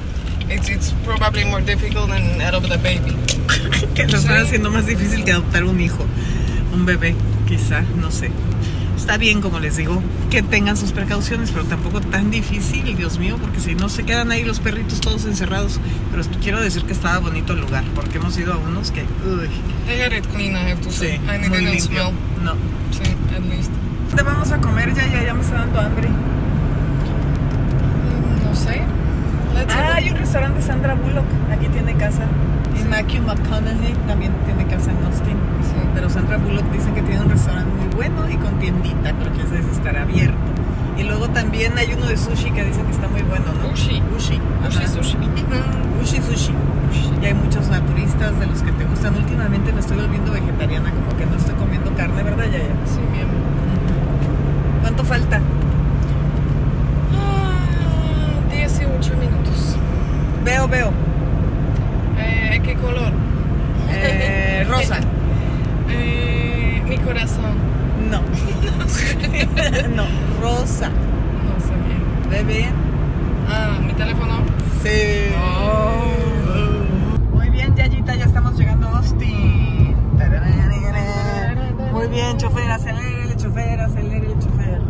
It's 0.47 0.69
it's 0.69 0.93
probably 1.03 1.43
more 1.45 1.61
difficult 1.61 2.09
than 2.09 2.39
adopt 2.39 2.69
a 2.71 2.77
baby. 2.77 3.15
que 3.95 4.05
lo 4.05 4.19
Sí. 4.19 4.27
haciendo 4.29 4.69
más 4.69 4.85
difícil 4.85 5.23
que 5.25 5.31
adoptar 5.31 5.63
un 5.63 5.79
hijo, 5.81 6.05
un 6.71 6.85
bebé, 6.85 7.15
quizá, 7.47 7.81
no 7.95 8.11
sé. 8.11 8.29
Está 8.95 9.17
bien, 9.17 9.41
como 9.41 9.59
les 9.59 9.77
digo, 9.77 10.01
que 10.31 10.41
tengan 10.41 10.77
sus 10.77 10.91
precauciones, 10.91 11.51
pero 11.51 11.65
tampoco 11.65 12.01
tan 12.01 12.31
difícil, 12.31 12.95
Dios 12.95 13.19
mío, 13.19 13.37
porque 13.39 13.59
si 13.59 13.75
no 13.75 13.89
se 13.89 14.03
quedan 14.03 14.31
ahí 14.31 14.43
los 14.43 14.59
perritos 14.59 14.99
todos 15.01 15.25
encerrados. 15.25 15.79
Pero 16.11 16.23
quiero 16.41 16.59
decir 16.61 16.83
que 16.85 16.93
estaba 16.93 17.19
bonito 17.19 17.53
el 17.53 17.61
lugar, 17.61 17.83
porque 17.93 18.17
hemos 18.17 18.37
ido 18.37 18.53
a 18.53 18.57
unos 18.57 18.91
que, 18.91 19.01
uy, 19.01 19.49
They 19.85 20.01
had 20.01 20.13
it 20.13 20.25
clean, 20.33 20.55
I 20.55 20.71
have 20.71 20.81
to 20.81 20.91
say, 20.91 21.17
sí, 21.17 21.21
and 21.29 21.43
it 21.45 21.49
muy 21.49 21.59
limpio. 21.61 21.81
smell. 21.81 22.11
No. 22.43 22.53
See, 22.91 23.11
at 23.35 23.43
least. 23.49 23.71
¿Dónde 24.09 24.23
vamos 24.23 24.51
a 24.51 24.57
comer 24.59 24.93
ya? 24.93 25.05
Ya, 25.07 25.23
ya 25.23 25.33
me 25.33 25.41
está 25.41 25.55
dando 25.57 25.79
hambre. 25.81 26.07
Mm, 26.09 26.13
No 28.49 28.55
sé. 28.55 28.81
Let's 29.53 29.73
Ah, 29.73 29.93
hay 29.95 30.09
un 30.09 30.17
restaurante 30.17 30.59
de 30.59 30.65
Sandra 30.65 30.95
Bullock, 30.95 31.25
aquí 31.51 31.67
tiene 31.67 31.93
casa. 31.95 32.23
Y 32.79 32.83
Matthew 32.87 33.23
McConaughey 33.23 33.93
también 34.07 34.33
tiene 34.45 34.65
casa 34.67 34.91
en 34.91 34.97
Austin. 35.05 35.37
Sí. 35.63 35.75
Pero 35.93 36.09
Sandra 36.09 36.37
Bullock 36.37 36.69
dice 36.71 36.91
que 36.93 37.01
tiene 37.01 37.21
un 37.21 37.29
restaurante 37.29 37.71
muy 37.79 37.87
bueno 37.95 38.29
y 38.29 38.35
con 38.37 38.59
tiendita, 38.59 39.13
pero 39.17 39.31
estará 39.85 40.01
abierto. 40.01 40.35
Y 40.97 41.03
luego 41.03 41.29
también 41.29 41.77
hay 41.77 41.93
uno 41.93 42.07
de 42.07 42.17
sushi 42.17 42.49
que 42.51 42.63
dicen 42.63 42.85
que 42.87 42.91
está 42.91 43.07
muy 43.07 43.21
bueno, 43.21 43.45
¿no? 43.61 43.71
Ushi. 43.71 44.01
Ushi. 44.17 44.39
Sushi. 44.87 45.17
Ushi 46.01 46.21
sushi. 46.21 46.53
Y 47.21 47.25
hay 47.25 47.33
muchos 47.35 47.69
naturistas 47.69 48.39
de 48.39 48.47
los 48.47 48.63
que 48.63 48.71
te 48.71 48.85
gustan. 48.85 49.15
Últimamente 49.15 49.71
me 49.71 49.79
estoy 49.79 49.97
volviendo 49.97 50.31
vegetariana, 50.31 50.89
como 50.89 51.15
que 51.15 51.27
no 51.27 51.35
estoy 51.35 51.53
comiendo 51.55 51.93
carne, 51.93 52.23
¿verdad, 52.23 52.45
Yaya? 52.45 52.73
Sí. 52.85 52.99
¿Cuánto 54.81 55.03
falta? 55.03 55.39
Ah, 57.13 58.51
18 58.51 59.17
minutos. 59.17 59.75
Veo, 60.43 60.67
veo. 60.67 60.91
Eh, 62.17 62.59
¿Qué 62.63 62.73
color? 62.75 63.11
Eh, 63.91 64.65
rosa. 64.67 64.97
Eh, 65.87 66.81
mi 66.89 66.97
corazón. 66.97 67.53
No. 67.99 68.21
no, 69.95 70.05
rosa. 70.41 70.89
No 70.89 71.59
sé 71.59 71.73
bien. 71.85 72.29
Bebé. 72.29 72.69
Ah, 73.49 73.79
mi 73.81 73.93
teléfono. 73.93 74.43
Sí. 74.83 75.33
Oh. 75.37 76.03
Muy 77.33 77.49
bien, 77.49 77.75
Yayita, 77.75 78.15
ya 78.15 78.25
estamos 78.25 78.57
llegando 78.57 78.87
a 78.87 78.97
Austin. 78.97 79.95
Muy 81.91 82.07
bien, 82.07 82.37
chofer, 82.37 82.69
acelere, 82.69 83.35
chofer, 83.37 83.79
acelere, 83.79 84.27
chofer. 84.39 84.81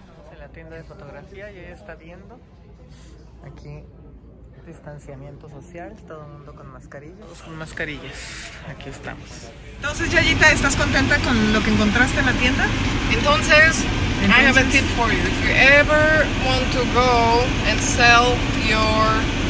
Estamos 0.00 0.32
en 0.32 0.38
la 0.38 0.48
tienda 0.48 0.76
de 0.76 0.84
fotografía 0.84 1.52
y 1.52 1.58
ella 1.58 1.74
está 1.74 1.94
viendo 1.94 2.38
aquí 3.44 3.84
distanciamiento 4.66 5.48
social, 5.48 5.94
todo 6.06 6.24
el 6.26 6.32
mundo 6.32 6.54
con 6.54 6.70
mascarillas. 6.72 7.18
Todos 7.20 7.42
con 7.42 7.56
mascarillas, 7.56 8.12
aquí 8.68 8.88
estamos. 8.90 9.28
Entonces, 9.76 10.10
Yayita, 10.10 10.50
¿estás 10.52 10.76
contenta 10.76 11.18
con 11.18 11.52
lo 11.52 11.62
que 11.62 11.70
encontraste 11.70 12.20
en 12.20 12.26
la 12.26 12.32
tienda? 12.32 12.66
Entonces, 13.12 13.84
I 14.22 14.26
have 14.26 14.56
a 14.58 14.60
Entonces- 14.62 14.72
tip 14.72 14.84
for 14.96 15.10
you. 15.10 15.18
If 15.18 15.44
you 15.44 15.50
ever 15.54 16.26
want 16.46 16.70
to 16.72 16.84
go 16.94 17.44
and 17.68 17.80
sell 17.80 18.36
your 18.68 19.41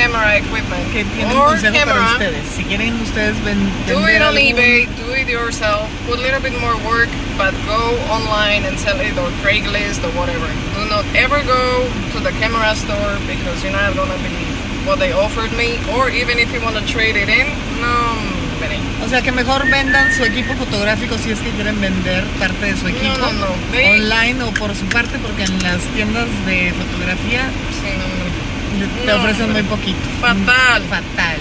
camera 0.00 0.36
equipment 0.36 0.92
Que 0.92 1.04
tiene 1.04 1.32
un 1.34 1.38
or 1.40 1.48
consejo 1.50 1.72
para 1.74 1.84
camera, 1.84 2.12
ustedes. 2.12 2.46
Si 2.56 2.64
quieren 2.64 2.94
ustedes 3.02 3.36
ven, 3.44 3.58
do 3.86 4.00
it 4.08 4.22
on 4.22 4.36
eBay, 4.36 4.86
do 4.96 5.14
it 5.14 5.28
yourself, 5.28 5.88
put 6.06 6.18
a 6.18 6.22
little 6.22 6.40
bit 6.40 6.58
more 6.60 6.76
work, 6.88 7.08
but 7.36 7.52
go 7.66 7.98
online 8.10 8.64
and 8.66 8.78
sell 8.78 8.98
it 9.00 9.16
or 9.18 9.30
Craigslist 9.42 10.02
or 10.04 10.10
whatever. 10.18 10.48
Do 10.74 10.88
not 10.88 11.04
ever 11.14 11.42
go 11.44 11.86
to 12.14 12.18
the 12.20 12.32
camera 12.40 12.74
store 12.74 13.18
because 13.26 13.62
you're 13.62 13.72
not 13.72 13.94
gonna 13.94 14.16
believe 14.18 14.56
what 14.86 14.98
they 14.98 15.12
offered 15.12 15.52
me, 15.52 15.78
or 15.94 16.08
even 16.10 16.38
if 16.38 16.52
you 16.52 16.60
want 16.62 16.76
to 16.76 16.84
trade 16.86 17.16
it 17.16 17.28
in, 17.28 17.46
no. 17.80 18.16
O 19.02 19.08
sea, 19.08 19.22
que 19.22 19.32
mejor 19.32 19.68
vendan 19.70 20.12
su 20.14 20.22
equipo 20.24 20.54
fotográfico 20.54 21.16
si 21.18 21.32
es 21.32 21.40
que 21.40 21.50
quieren 21.50 21.80
vender 21.80 22.22
parte 22.38 22.66
de 22.66 22.76
su 22.76 22.86
equipo 22.86 23.16
no, 23.18 23.32
no. 23.32 23.46
They- 23.72 23.98
online 23.98 24.42
o 24.44 24.50
por 24.52 24.74
su 24.76 24.84
parte, 24.86 25.18
porque 25.18 25.44
en 25.44 25.62
las 25.62 25.80
tiendas 25.94 26.28
de 26.46 26.72
fotografía 26.76 27.48
Sí, 27.80 27.96
no. 27.96 28.19
Te 28.78 29.06
No, 29.06 29.16
ofrecen 29.18 29.52
muy 29.52 29.62
poquito. 29.64 30.00
Fatal. 30.20 30.82
Fatal. 30.84 31.38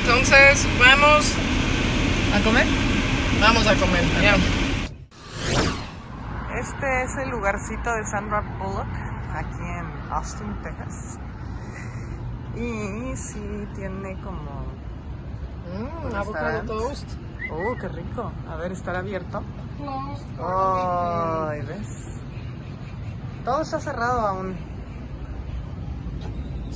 Entonces, 0.00 0.66
vamos, 0.78 1.34
¿A 2.34 2.40
comer? 2.44 2.66
vamos 3.40 3.66
a 3.66 3.74
comer. 3.74 4.04
ya. 4.22 4.36
Este 6.58 7.02
es 7.04 7.16
el 7.16 7.30
lugarcito 7.30 7.92
de 7.92 8.04
Sandra 8.04 8.40
Bullock, 8.58 8.86
aquí 9.34 9.60
en 9.62 10.12
Austin, 10.12 10.54
Texas. 10.62 11.18
Y 12.56 13.16
sí 13.16 13.40
tiene 13.76 14.14
como... 14.22 14.66
Mm, 15.72 16.14
avocado 16.14 16.62
toast. 16.62 17.08
Oh, 17.52 17.76
qué 17.80 17.88
rico. 17.88 18.32
A 18.50 18.56
ver, 18.56 18.72
¿estará 18.72 18.98
abierto? 18.98 19.42
Closed. 19.78 20.26
Ay, 20.44 21.60
¿ves? 21.62 22.06
Todo 23.44 23.62
está 23.62 23.80
cerrado 23.80 24.20
aún. 24.26 24.56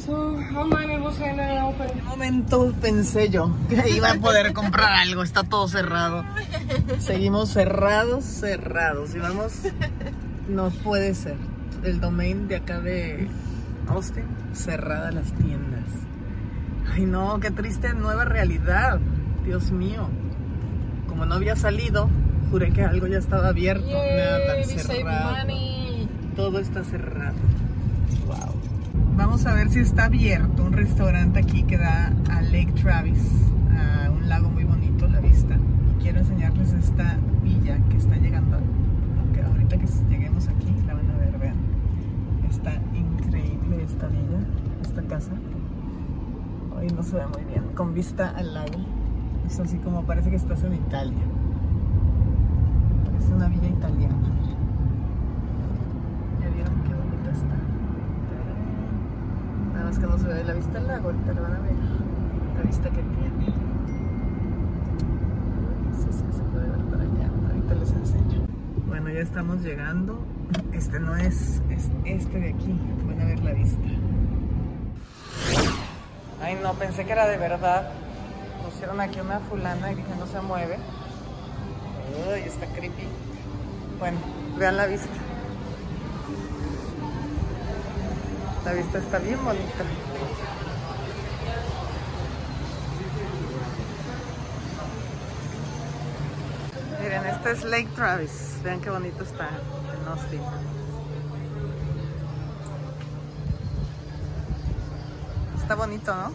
So, 0.04 0.36
online 0.54 0.92
it 0.92 1.00
was 1.00 1.16
open. 1.16 1.90
En 1.90 2.00
un 2.00 2.06
momento 2.06 2.74
pensé 2.78 3.30
yo 3.30 3.50
que 3.70 3.88
iba 3.88 4.10
a 4.10 4.14
poder 4.16 4.52
comprar 4.52 4.92
algo, 4.92 5.22
está 5.22 5.44
todo 5.44 5.66
cerrado. 5.66 6.24
Seguimos 6.98 7.50
cerrados, 7.50 8.24
cerrados. 8.24 9.14
Y 9.14 9.18
vamos, 9.18 9.52
no 10.48 10.68
puede 10.70 11.14
ser. 11.14 11.36
El 11.82 12.00
domain 12.00 12.48
de 12.48 12.56
acá 12.56 12.80
de 12.80 13.28
Austin, 13.88 14.26
cerradas 14.52 15.14
las 15.14 15.32
tiendas. 15.32 15.84
Ay 16.92 17.06
no, 17.06 17.40
qué 17.40 17.50
triste 17.50 17.94
nueva 17.94 18.26
realidad. 18.26 19.00
Dios 19.44 19.70
mío. 19.70 20.08
Como 21.08 21.24
no 21.24 21.36
había 21.36 21.56
salido, 21.56 22.10
juré 22.50 22.72
que 22.72 22.82
algo 22.82 23.06
ya 23.06 23.18
estaba 23.18 23.48
abierto. 23.48 23.86
Nada, 23.86 24.56
Yay, 24.56 24.64
save 24.64 24.96
cerrado. 24.98 25.46
Todo 26.36 26.58
está 26.58 26.84
cerrado. 26.84 27.36
Wow. 28.26 28.53
Vamos 29.16 29.46
a 29.46 29.54
ver 29.54 29.70
si 29.70 29.78
está 29.78 30.06
abierto 30.06 30.64
un 30.64 30.72
restaurante 30.72 31.38
aquí 31.38 31.62
que 31.62 31.78
da 31.78 32.12
a 32.30 32.42
Lake 32.42 32.72
Travis, 32.82 33.20
a 33.70 34.10
un 34.10 34.28
lago 34.28 34.48
muy 34.48 34.64
bonito, 34.64 35.06
la 35.06 35.20
vista. 35.20 35.56
Quiero 36.02 36.18
enseñarles 36.18 36.72
esta 36.72 37.16
villa 37.42 37.78
que 37.90 37.96
está 37.96 38.16
llegando. 38.16 38.58
Aunque 39.20 39.40
ahorita 39.40 39.78
que 39.78 39.86
lleguemos 40.08 40.48
aquí 40.48 40.74
la 40.86 40.94
van 40.94 41.08
a 41.10 41.16
ver, 41.18 41.38
vean. 41.38 41.54
Está 42.50 42.72
increíble 42.92 43.84
esta 43.84 44.08
villa, 44.08 44.40
esta 44.82 45.02
casa. 45.02 45.32
Hoy 46.76 46.88
no 46.88 47.04
se 47.04 47.16
ve 47.16 47.26
muy 47.28 47.44
bien, 47.44 47.62
con 47.76 47.94
vista 47.94 48.30
al 48.30 48.52
lago. 48.52 48.78
Es 49.46 49.60
así 49.60 49.78
como 49.78 50.02
parece 50.02 50.30
que 50.30 50.36
estás 50.36 50.64
en 50.64 50.74
Italia. 50.74 51.22
Parece 53.04 53.32
una 53.32 53.46
villa 53.46 53.68
italiana. 53.68 54.16
¿Ya 56.42 56.48
vieron 56.50 56.74
qué 56.82 56.94
bonita 56.94 57.30
está? 57.30 57.73
Nada 59.84 59.96
más 59.96 60.02
que 60.02 60.10
no 60.10 60.18
se 60.18 60.26
ve 60.26 60.44
la 60.44 60.54
vista 60.54 60.72
del 60.72 60.86
lago, 60.86 61.10
ahorita 61.10 61.32
lo 61.34 61.42
van 61.42 61.52
a 61.52 61.58
ver. 61.58 61.74
La 62.56 62.62
vista 62.62 62.88
que 62.88 63.02
tiene. 63.02 63.46
Sí, 65.92 66.06
sí, 66.10 66.24
se 66.32 66.42
puede 66.42 66.70
ver 66.70 66.84
para 66.86 67.02
allá. 67.02 67.30
Ahorita 67.50 67.74
les 67.74 67.92
enseño. 67.92 68.46
Bueno, 68.86 69.10
ya 69.10 69.20
estamos 69.20 69.60
llegando. 69.60 70.24
Este 70.72 70.98
no 71.00 71.14
es, 71.16 71.60
es 71.68 71.90
este 72.06 72.40
de 72.40 72.48
aquí. 72.54 72.80
Van 73.06 73.20
a 73.20 73.24
ver 73.26 73.44
la 73.44 73.52
vista. 73.52 73.82
Ay, 76.40 76.58
no, 76.62 76.72
pensé 76.72 77.04
que 77.04 77.12
era 77.12 77.28
de 77.28 77.36
verdad. 77.36 77.90
Pusieron 78.64 79.02
aquí 79.02 79.20
una 79.20 79.40
fulana 79.40 79.92
y 79.92 79.96
dije 79.96 80.08
no 80.18 80.26
se 80.26 80.40
mueve. 80.40 80.78
Uy, 82.32 82.40
está 82.40 82.64
creepy. 82.68 83.06
Bueno, 83.98 84.16
vean 84.58 84.78
la 84.78 84.86
vista. 84.86 85.12
La 88.64 88.72
vista 88.72 88.98
está 88.98 89.18
bien 89.18 89.44
bonita. 89.44 89.84
Miren, 97.02 97.26
este 97.26 97.50
es 97.50 97.64
Lake 97.64 97.88
Travis. 97.94 98.56
Vean 98.62 98.80
qué 98.80 98.88
bonito 98.88 99.22
está 99.22 99.50
en 99.50 100.08
Austin. 100.08 100.40
Está 105.60 105.74
bonito, 105.74 106.14
¿no? 106.14 106.32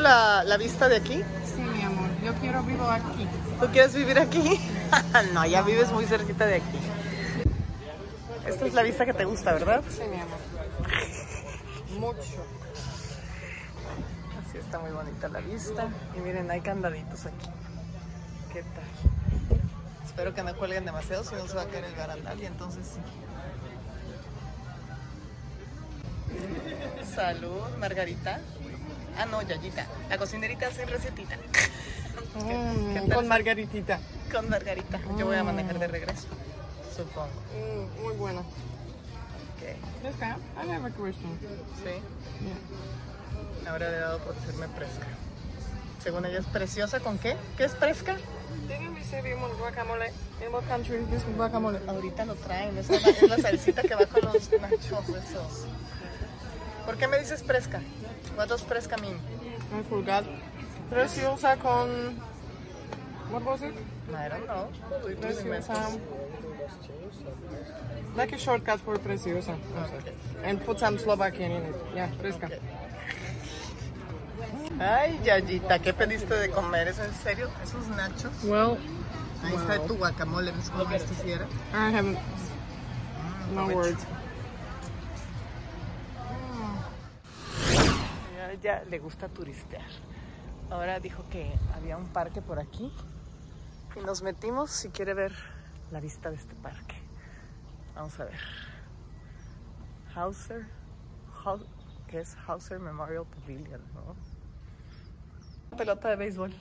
La, 0.00 0.44
la 0.44 0.56
vista 0.56 0.88
de 0.88 0.96
aquí. 0.96 1.22
Sí, 1.44 1.62
mi 1.62 1.82
amor, 1.82 2.08
yo 2.22 2.32
quiero 2.34 2.62
vivo 2.62 2.84
aquí. 2.84 3.26
¿Tú 3.60 3.66
quieres 3.72 3.94
vivir 3.94 4.20
aquí? 4.20 4.60
no, 5.32 5.44
ya 5.46 5.62
vives 5.62 5.90
muy 5.90 6.04
cerquita 6.04 6.46
de 6.46 6.56
aquí. 6.56 6.78
Esta 8.46 8.66
es 8.66 8.74
la 8.74 8.82
vista 8.82 9.06
que 9.06 9.14
te 9.14 9.24
gusta, 9.24 9.52
¿verdad? 9.52 9.82
Sí, 9.88 10.02
mi 10.10 10.20
amor. 10.20 10.38
Mucho. 11.98 12.44
Así 14.46 14.58
está 14.58 14.78
muy 14.78 14.90
bonita 14.90 15.28
la 15.28 15.40
vista. 15.40 15.88
Y 16.16 16.20
miren, 16.20 16.50
hay 16.50 16.60
candaditos 16.60 17.26
aquí. 17.26 17.48
¿Qué 18.52 18.62
tal? 18.62 18.84
Espero 20.04 20.34
que 20.34 20.42
no 20.42 20.56
cuelguen 20.56 20.84
demasiado, 20.84 21.24
si 21.24 21.34
no 21.34 21.46
se 21.46 21.54
va 21.56 21.62
a 21.62 21.66
caer 21.66 21.84
el 21.84 21.94
barandal 21.94 22.40
y 22.40 22.46
entonces 22.46 22.86
sí. 22.86 23.00
Salud, 27.14 27.68
Margarita. 27.78 28.40
Ah, 29.18 29.26
no, 29.26 29.42
Yayita. 29.42 29.86
La 30.08 30.18
cocinerita 30.18 30.70
sin 30.70 30.88
recetita. 30.88 31.36
Mm, 32.34 32.94
¿Qué 32.94 33.00
tal? 33.00 33.14
con 33.14 33.28
margaritita. 33.28 34.00
Con 34.32 34.48
Margarita. 34.48 35.00
Yo 35.18 35.26
voy 35.26 35.36
a 35.36 35.44
manejar 35.44 35.78
de 35.78 35.86
regreso. 35.86 36.26
Supongo. 36.96 37.28
Mm, 37.52 38.02
muy 38.02 38.14
buena. 38.14 38.40
Ok. 38.40 40.04
Está. 40.04 40.36
I 40.62 40.70
have 40.70 40.86
a 40.86 40.90
question. 40.90 41.38
Sí. 41.82 42.00
Yeah. 42.40 43.70
Ahora 43.70 43.90
le 43.90 43.96
he 43.96 44.00
dado 44.00 44.18
por 44.20 44.34
decirme 44.34 44.68
fresca. 44.68 45.06
Según 46.02 46.26
ella 46.26 46.38
es 46.38 46.46
preciosa, 46.46 47.00
¿con 47.00 47.18
qué? 47.18 47.36
¿Qué 47.56 47.64
es 47.64 47.74
fresca? 47.74 48.16
Didn't 48.68 48.94
we 48.94 49.02
say 49.02 49.22
we 49.22 49.34
want 49.34 49.58
guacamole? 49.58 50.12
In 50.44 50.52
what 50.52 50.66
country 50.68 50.98
is 50.98 51.08
this 51.08 51.24
guacamole? 51.36 51.80
Ahorita 51.88 52.26
lo 52.26 52.34
traen, 52.34 52.76
es 52.78 52.88
la, 52.88 52.96
es 52.96 53.22
la 53.22 53.38
salsita 53.38 53.82
que 53.82 53.94
va 53.94 54.06
con 54.06 54.22
los 54.22 54.52
nachos 54.52 55.08
esos. 55.08 55.66
¿Por 56.84 56.96
qué 56.96 57.08
me 57.08 57.18
dices 57.18 57.42
fresca? 57.42 57.80
What 58.36 58.48
does 58.48 58.62
fresca 58.62 58.96
mean? 58.98 59.16
I 59.72 59.82
forgot. 59.88 60.24
Preciosa 60.90 61.56
con. 61.56 62.18
What 63.32 63.42
was 63.44 63.62
it? 63.62 63.74
I 64.10 64.28
don't 64.28 64.44
know. 64.44 64.68
Preciosa. 65.20 65.88
Like 68.16 68.32
a 68.32 68.38
shortcut 68.38 68.80
for 68.80 68.98
preciosa. 68.98 69.56
And 70.44 70.64
put 70.64 70.78
some 70.78 70.98
Slovakian 70.98 71.50
in 71.52 71.62
it. 71.62 71.74
Yeah, 71.94 72.10
fresca. 72.20 72.50
Ay, 74.78 75.20
Yayita, 75.24 75.78
¿qué 75.78 75.92
pediste 75.92 76.34
de 76.34 76.50
comer? 76.50 76.88
¿Es 76.88 76.98
en 76.98 77.14
serio? 77.14 77.48
¿Esos 77.62 77.88
nachos? 77.88 78.32
Well, 78.44 78.78
Ahí 79.44 79.54
está 79.54 79.78
tu 79.86 79.96
guacamole, 79.96 80.52
¿ves 80.52 80.70
cómo 80.70 80.90
esto 80.94 81.12
hiciera? 81.12 81.46
I 81.72 81.94
haven't. 81.94 82.18
No 83.54 83.66
words. 83.66 84.02
Ya, 88.36 88.54
ya 88.62 88.84
le 88.88 88.98
gusta 88.98 89.28
turistear. 89.28 89.84
Ahora 90.70 90.98
dijo 90.98 91.24
que 91.30 91.52
había 91.76 91.98
un 91.98 92.06
parque 92.06 92.40
por 92.40 92.58
aquí 92.58 92.90
y 93.96 94.00
nos 94.00 94.22
metimos 94.22 94.70
si 94.70 94.88
quiere 94.88 95.12
ver 95.12 95.32
la 95.90 96.00
vista 96.00 96.30
de 96.30 96.36
este 96.36 96.54
parque. 96.56 96.96
Vamos 97.94 98.18
a 98.20 98.24
ver. 98.24 98.38
Hauser, 100.14 100.66
Hau- 101.44 101.66
¿qué 102.08 102.20
es 102.20 102.36
Hauser 102.46 102.78
Memorial 102.78 103.24
Pavilion? 103.26 103.80
¿no? 103.94 104.14
Pelota 105.76 106.08
de 106.10 106.16
béisbol. 106.16 106.52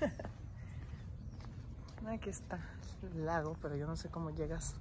Aquí 2.08 2.30
está 2.30 2.60
el 3.02 3.26
lago, 3.26 3.56
pero 3.60 3.74
yo 3.76 3.86
no 3.86 3.96
sé 3.96 4.08
cómo 4.10 4.30
llegas 4.30 4.74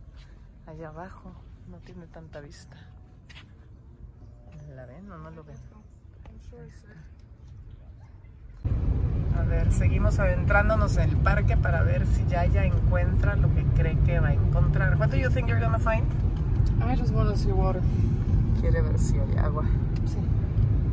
allá 0.67 0.89
abajo. 0.89 1.33
No 1.67 1.77
tiene 1.79 2.05
tanta 2.07 2.39
vista. 2.39 2.77
nadar, 4.67 4.91
¿eh? 4.91 5.01
No, 5.01 5.17
no 5.17 5.31
lo 5.31 5.43
ven. 5.43 5.57
A 9.37 9.43
ver, 9.43 9.71
seguimos 9.71 10.19
adentrándonos 10.19 10.97
en 10.97 11.09
el 11.09 11.17
parque 11.17 11.57
para 11.57 11.83
ver 11.83 12.05
si 12.07 12.25
Yaya 12.25 12.65
encuentra 12.65 13.35
lo 13.35 13.53
que 13.53 13.63
cree 13.75 13.97
que 14.05 14.19
va 14.19 14.29
a 14.29 14.33
encontrar. 14.33 14.97
What 14.97 15.09
do 15.09 15.17
you 15.17 15.29
think 15.29 15.47
you're 15.47 15.59
gonna 15.59 15.79
find? 15.79 16.05
I 16.81 16.95
just 16.95 17.13
want 17.13 17.29
to 17.29 17.37
see 17.37 17.51
water. 17.51 17.81
Quiere 18.61 18.81
ver 18.81 18.97
si 18.97 19.17
hay 19.17 19.37
agua. 19.37 19.65
Sí. 20.05 20.17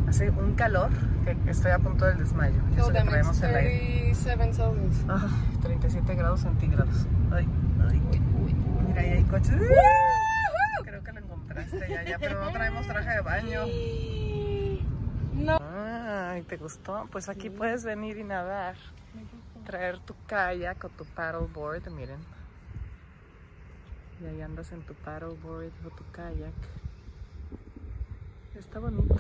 Hace 0.09 0.31
un 0.31 0.55
calor 0.55 0.91
que 1.25 1.51
estoy 1.51 1.71
a 1.71 1.79
punto 1.79 2.05
del 2.05 2.19
desmayo. 2.19 2.61
Y 2.71 2.79
eso 2.79 2.93
Tell 2.93 3.03
que 3.03 3.09
traemos 3.09 3.43
el 3.43 3.55
aire. 3.55 4.13
37 4.13 4.53
Celsius. 4.53 5.05
Ah, 5.09 5.29
37 5.63 6.15
grados 6.15 6.41
centígrados. 6.41 7.07
Ay, 7.31 7.49
ay. 7.89 8.03
Mira, 8.87 9.01
ahí 9.01 9.09
hay 9.11 9.25
coches. 9.25 9.55
Creo 10.85 11.03
que 11.03 11.13
lo 11.13 11.19
encontraste 11.21 11.87
ya, 11.89 12.03
ya, 12.05 12.19
pero 12.19 12.45
no 12.45 12.51
traemos 12.51 12.87
traje 12.87 13.11
de 13.11 13.21
baño. 13.21 13.61
Ay, 16.33 16.41
¿te 16.45 16.57
gustó? 16.57 17.07
Pues 17.13 17.29
aquí 17.29 17.51
puedes 17.51 17.85
venir 17.85 18.17
y 18.17 18.25
nadar. 18.25 18.75
Traer 19.67 19.99
tu 19.99 20.15
kayak 20.27 20.83
o 20.83 20.89
tu 20.89 21.05
paddleboard, 21.05 21.91
miren. 21.91 22.21
Y 24.19 24.25
ahí 24.25 24.41
andas 24.41 24.73
en 24.73 24.81
tu 24.81 24.95
paddleboard 24.95 25.73
o 25.85 25.91
tu 25.91 26.05
kayak. 26.11 26.55
Está 28.59 28.79
bonito. 28.79 29.15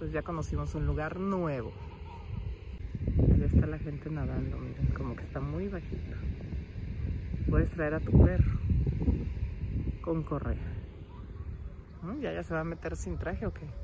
Pues 0.00 0.10
ya 0.10 0.22
conocimos 0.22 0.74
un 0.74 0.84
lugar 0.84 1.20
nuevo. 1.20 1.72
Allá 3.32 3.46
está 3.46 3.68
la 3.68 3.78
gente 3.78 4.10
nadando, 4.10 4.56
miren, 4.58 4.88
como 4.96 5.14
que 5.14 5.22
está 5.22 5.38
muy 5.38 5.68
bajito. 5.68 6.16
Puedes 7.48 7.70
traer 7.70 7.94
a 7.94 8.00
tu 8.00 8.10
perro 8.20 8.58
con 10.00 10.24
correa. 10.24 10.58
¿Ya 12.20 12.32
ya 12.32 12.42
se 12.42 12.52
va 12.52 12.62
a 12.62 12.64
meter 12.64 12.96
sin 12.96 13.16
traje 13.16 13.46
o 13.46 13.54
qué? 13.54 13.81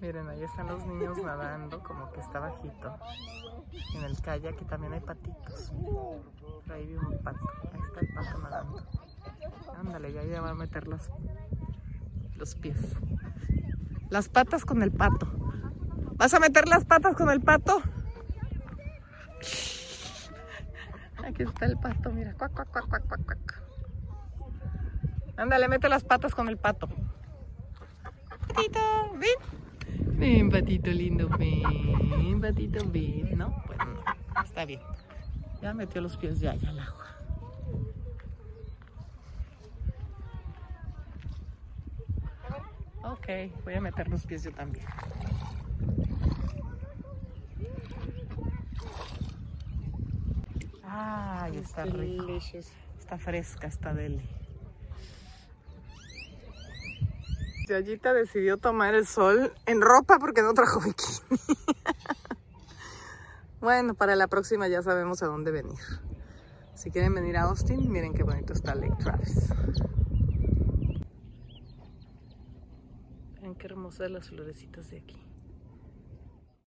Miren, 0.00 0.28
ahí 0.28 0.42
están 0.42 0.66
los 0.66 0.84
niños 0.86 1.16
nadando, 1.18 1.82
como 1.82 2.10
que 2.12 2.20
está 2.20 2.38
bajito. 2.38 2.98
En 3.94 4.04
el 4.04 4.20
kayak 4.20 4.66
también 4.66 4.92
hay 4.92 5.00
patitos. 5.00 5.72
Ahí 6.70 6.86
vi 6.86 6.96
un 6.96 7.18
pato. 7.22 7.40
Ahí 7.72 7.80
está 7.82 8.00
el 8.00 8.08
pato 8.14 8.38
nadando. 8.38 8.82
Ándale, 9.78 10.12
ya 10.12 10.22
ya 10.24 10.40
va 10.42 10.50
a 10.50 10.54
meter 10.54 10.86
los, 10.86 11.10
los 12.36 12.54
pies. 12.56 12.78
Las 14.10 14.28
patas 14.28 14.64
con 14.64 14.82
el 14.82 14.92
pato. 14.92 15.26
¿Vas 16.16 16.34
a 16.34 16.40
meter 16.40 16.68
las 16.68 16.84
patas 16.84 17.16
con 17.16 17.30
el 17.30 17.40
pato? 17.40 17.82
Aquí 21.24 21.42
está 21.42 21.66
el 21.66 21.78
pato, 21.78 22.10
mira. 22.12 22.34
Cuac, 22.34 22.52
cuac, 22.52 22.70
cuac, 22.70 22.88
cuac, 22.88 23.06
cuac, 23.06 23.24
cuac. 23.24 23.62
Ándale, 25.38 25.68
mete 25.68 25.88
las 25.88 26.04
patas 26.04 26.34
con 26.34 26.48
el 26.48 26.56
pato. 26.58 26.88
Patito, 28.48 28.80
ven. 29.14 29.65
Ven, 30.18 30.50
patito 30.50 30.90
lindo, 30.90 31.28
ven, 31.28 32.40
patito, 32.40 32.84
ven. 32.90 33.36
No, 33.36 33.62
bueno, 33.66 33.84
no. 33.84 34.42
Está 34.42 34.64
bien. 34.64 34.80
Ya 35.60 35.74
metió 35.74 36.00
los 36.00 36.16
pies 36.16 36.40
ya, 36.40 36.54
ya 36.54 36.70
al 36.70 36.78
agua. 36.80 37.06
Ok, 43.04 43.26
voy 43.64 43.74
a 43.74 43.80
meter 43.80 44.08
los 44.08 44.24
pies 44.24 44.42
yo 44.44 44.52
también. 44.52 44.86
Ay, 50.82 51.58
está 51.58 51.84
rico. 51.84 52.38
Está 52.98 53.18
fresca, 53.18 53.66
está 53.66 53.92
deli. 53.92 54.35
Yayita 57.66 58.14
decidió 58.14 58.58
tomar 58.58 58.94
el 58.94 59.06
sol 59.06 59.52
en 59.66 59.80
ropa 59.80 60.18
porque 60.18 60.42
no 60.42 60.54
trajo 60.54 60.80
bikini. 60.80 61.40
bueno, 63.60 63.94
para 63.94 64.14
la 64.14 64.28
próxima 64.28 64.68
ya 64.68 64.82
sabemos 64.82 65.22
a 65.22 65.26
dónde 65.26 65.50
venir. 65.50 65.78
Si 66.74 66.90
quieren 66.90 67.14
venir 67.14 67.36
a 67.36 67.42
Austin, 67.42 67.90
miren 67.90 68.14
qué 68.14 68.22
bonito 68.22 68.52
está 68.52 68.74
Lake 68.74 68.94
Travis. 69.00 69.48
Vean 73.40 73.54
qué 73.56 73.66
hermosas 73.66 74.10
las 74.10 74.28
florecitas 74.28 74.90
de 74.90 74.98
aquí. 74.98 75.25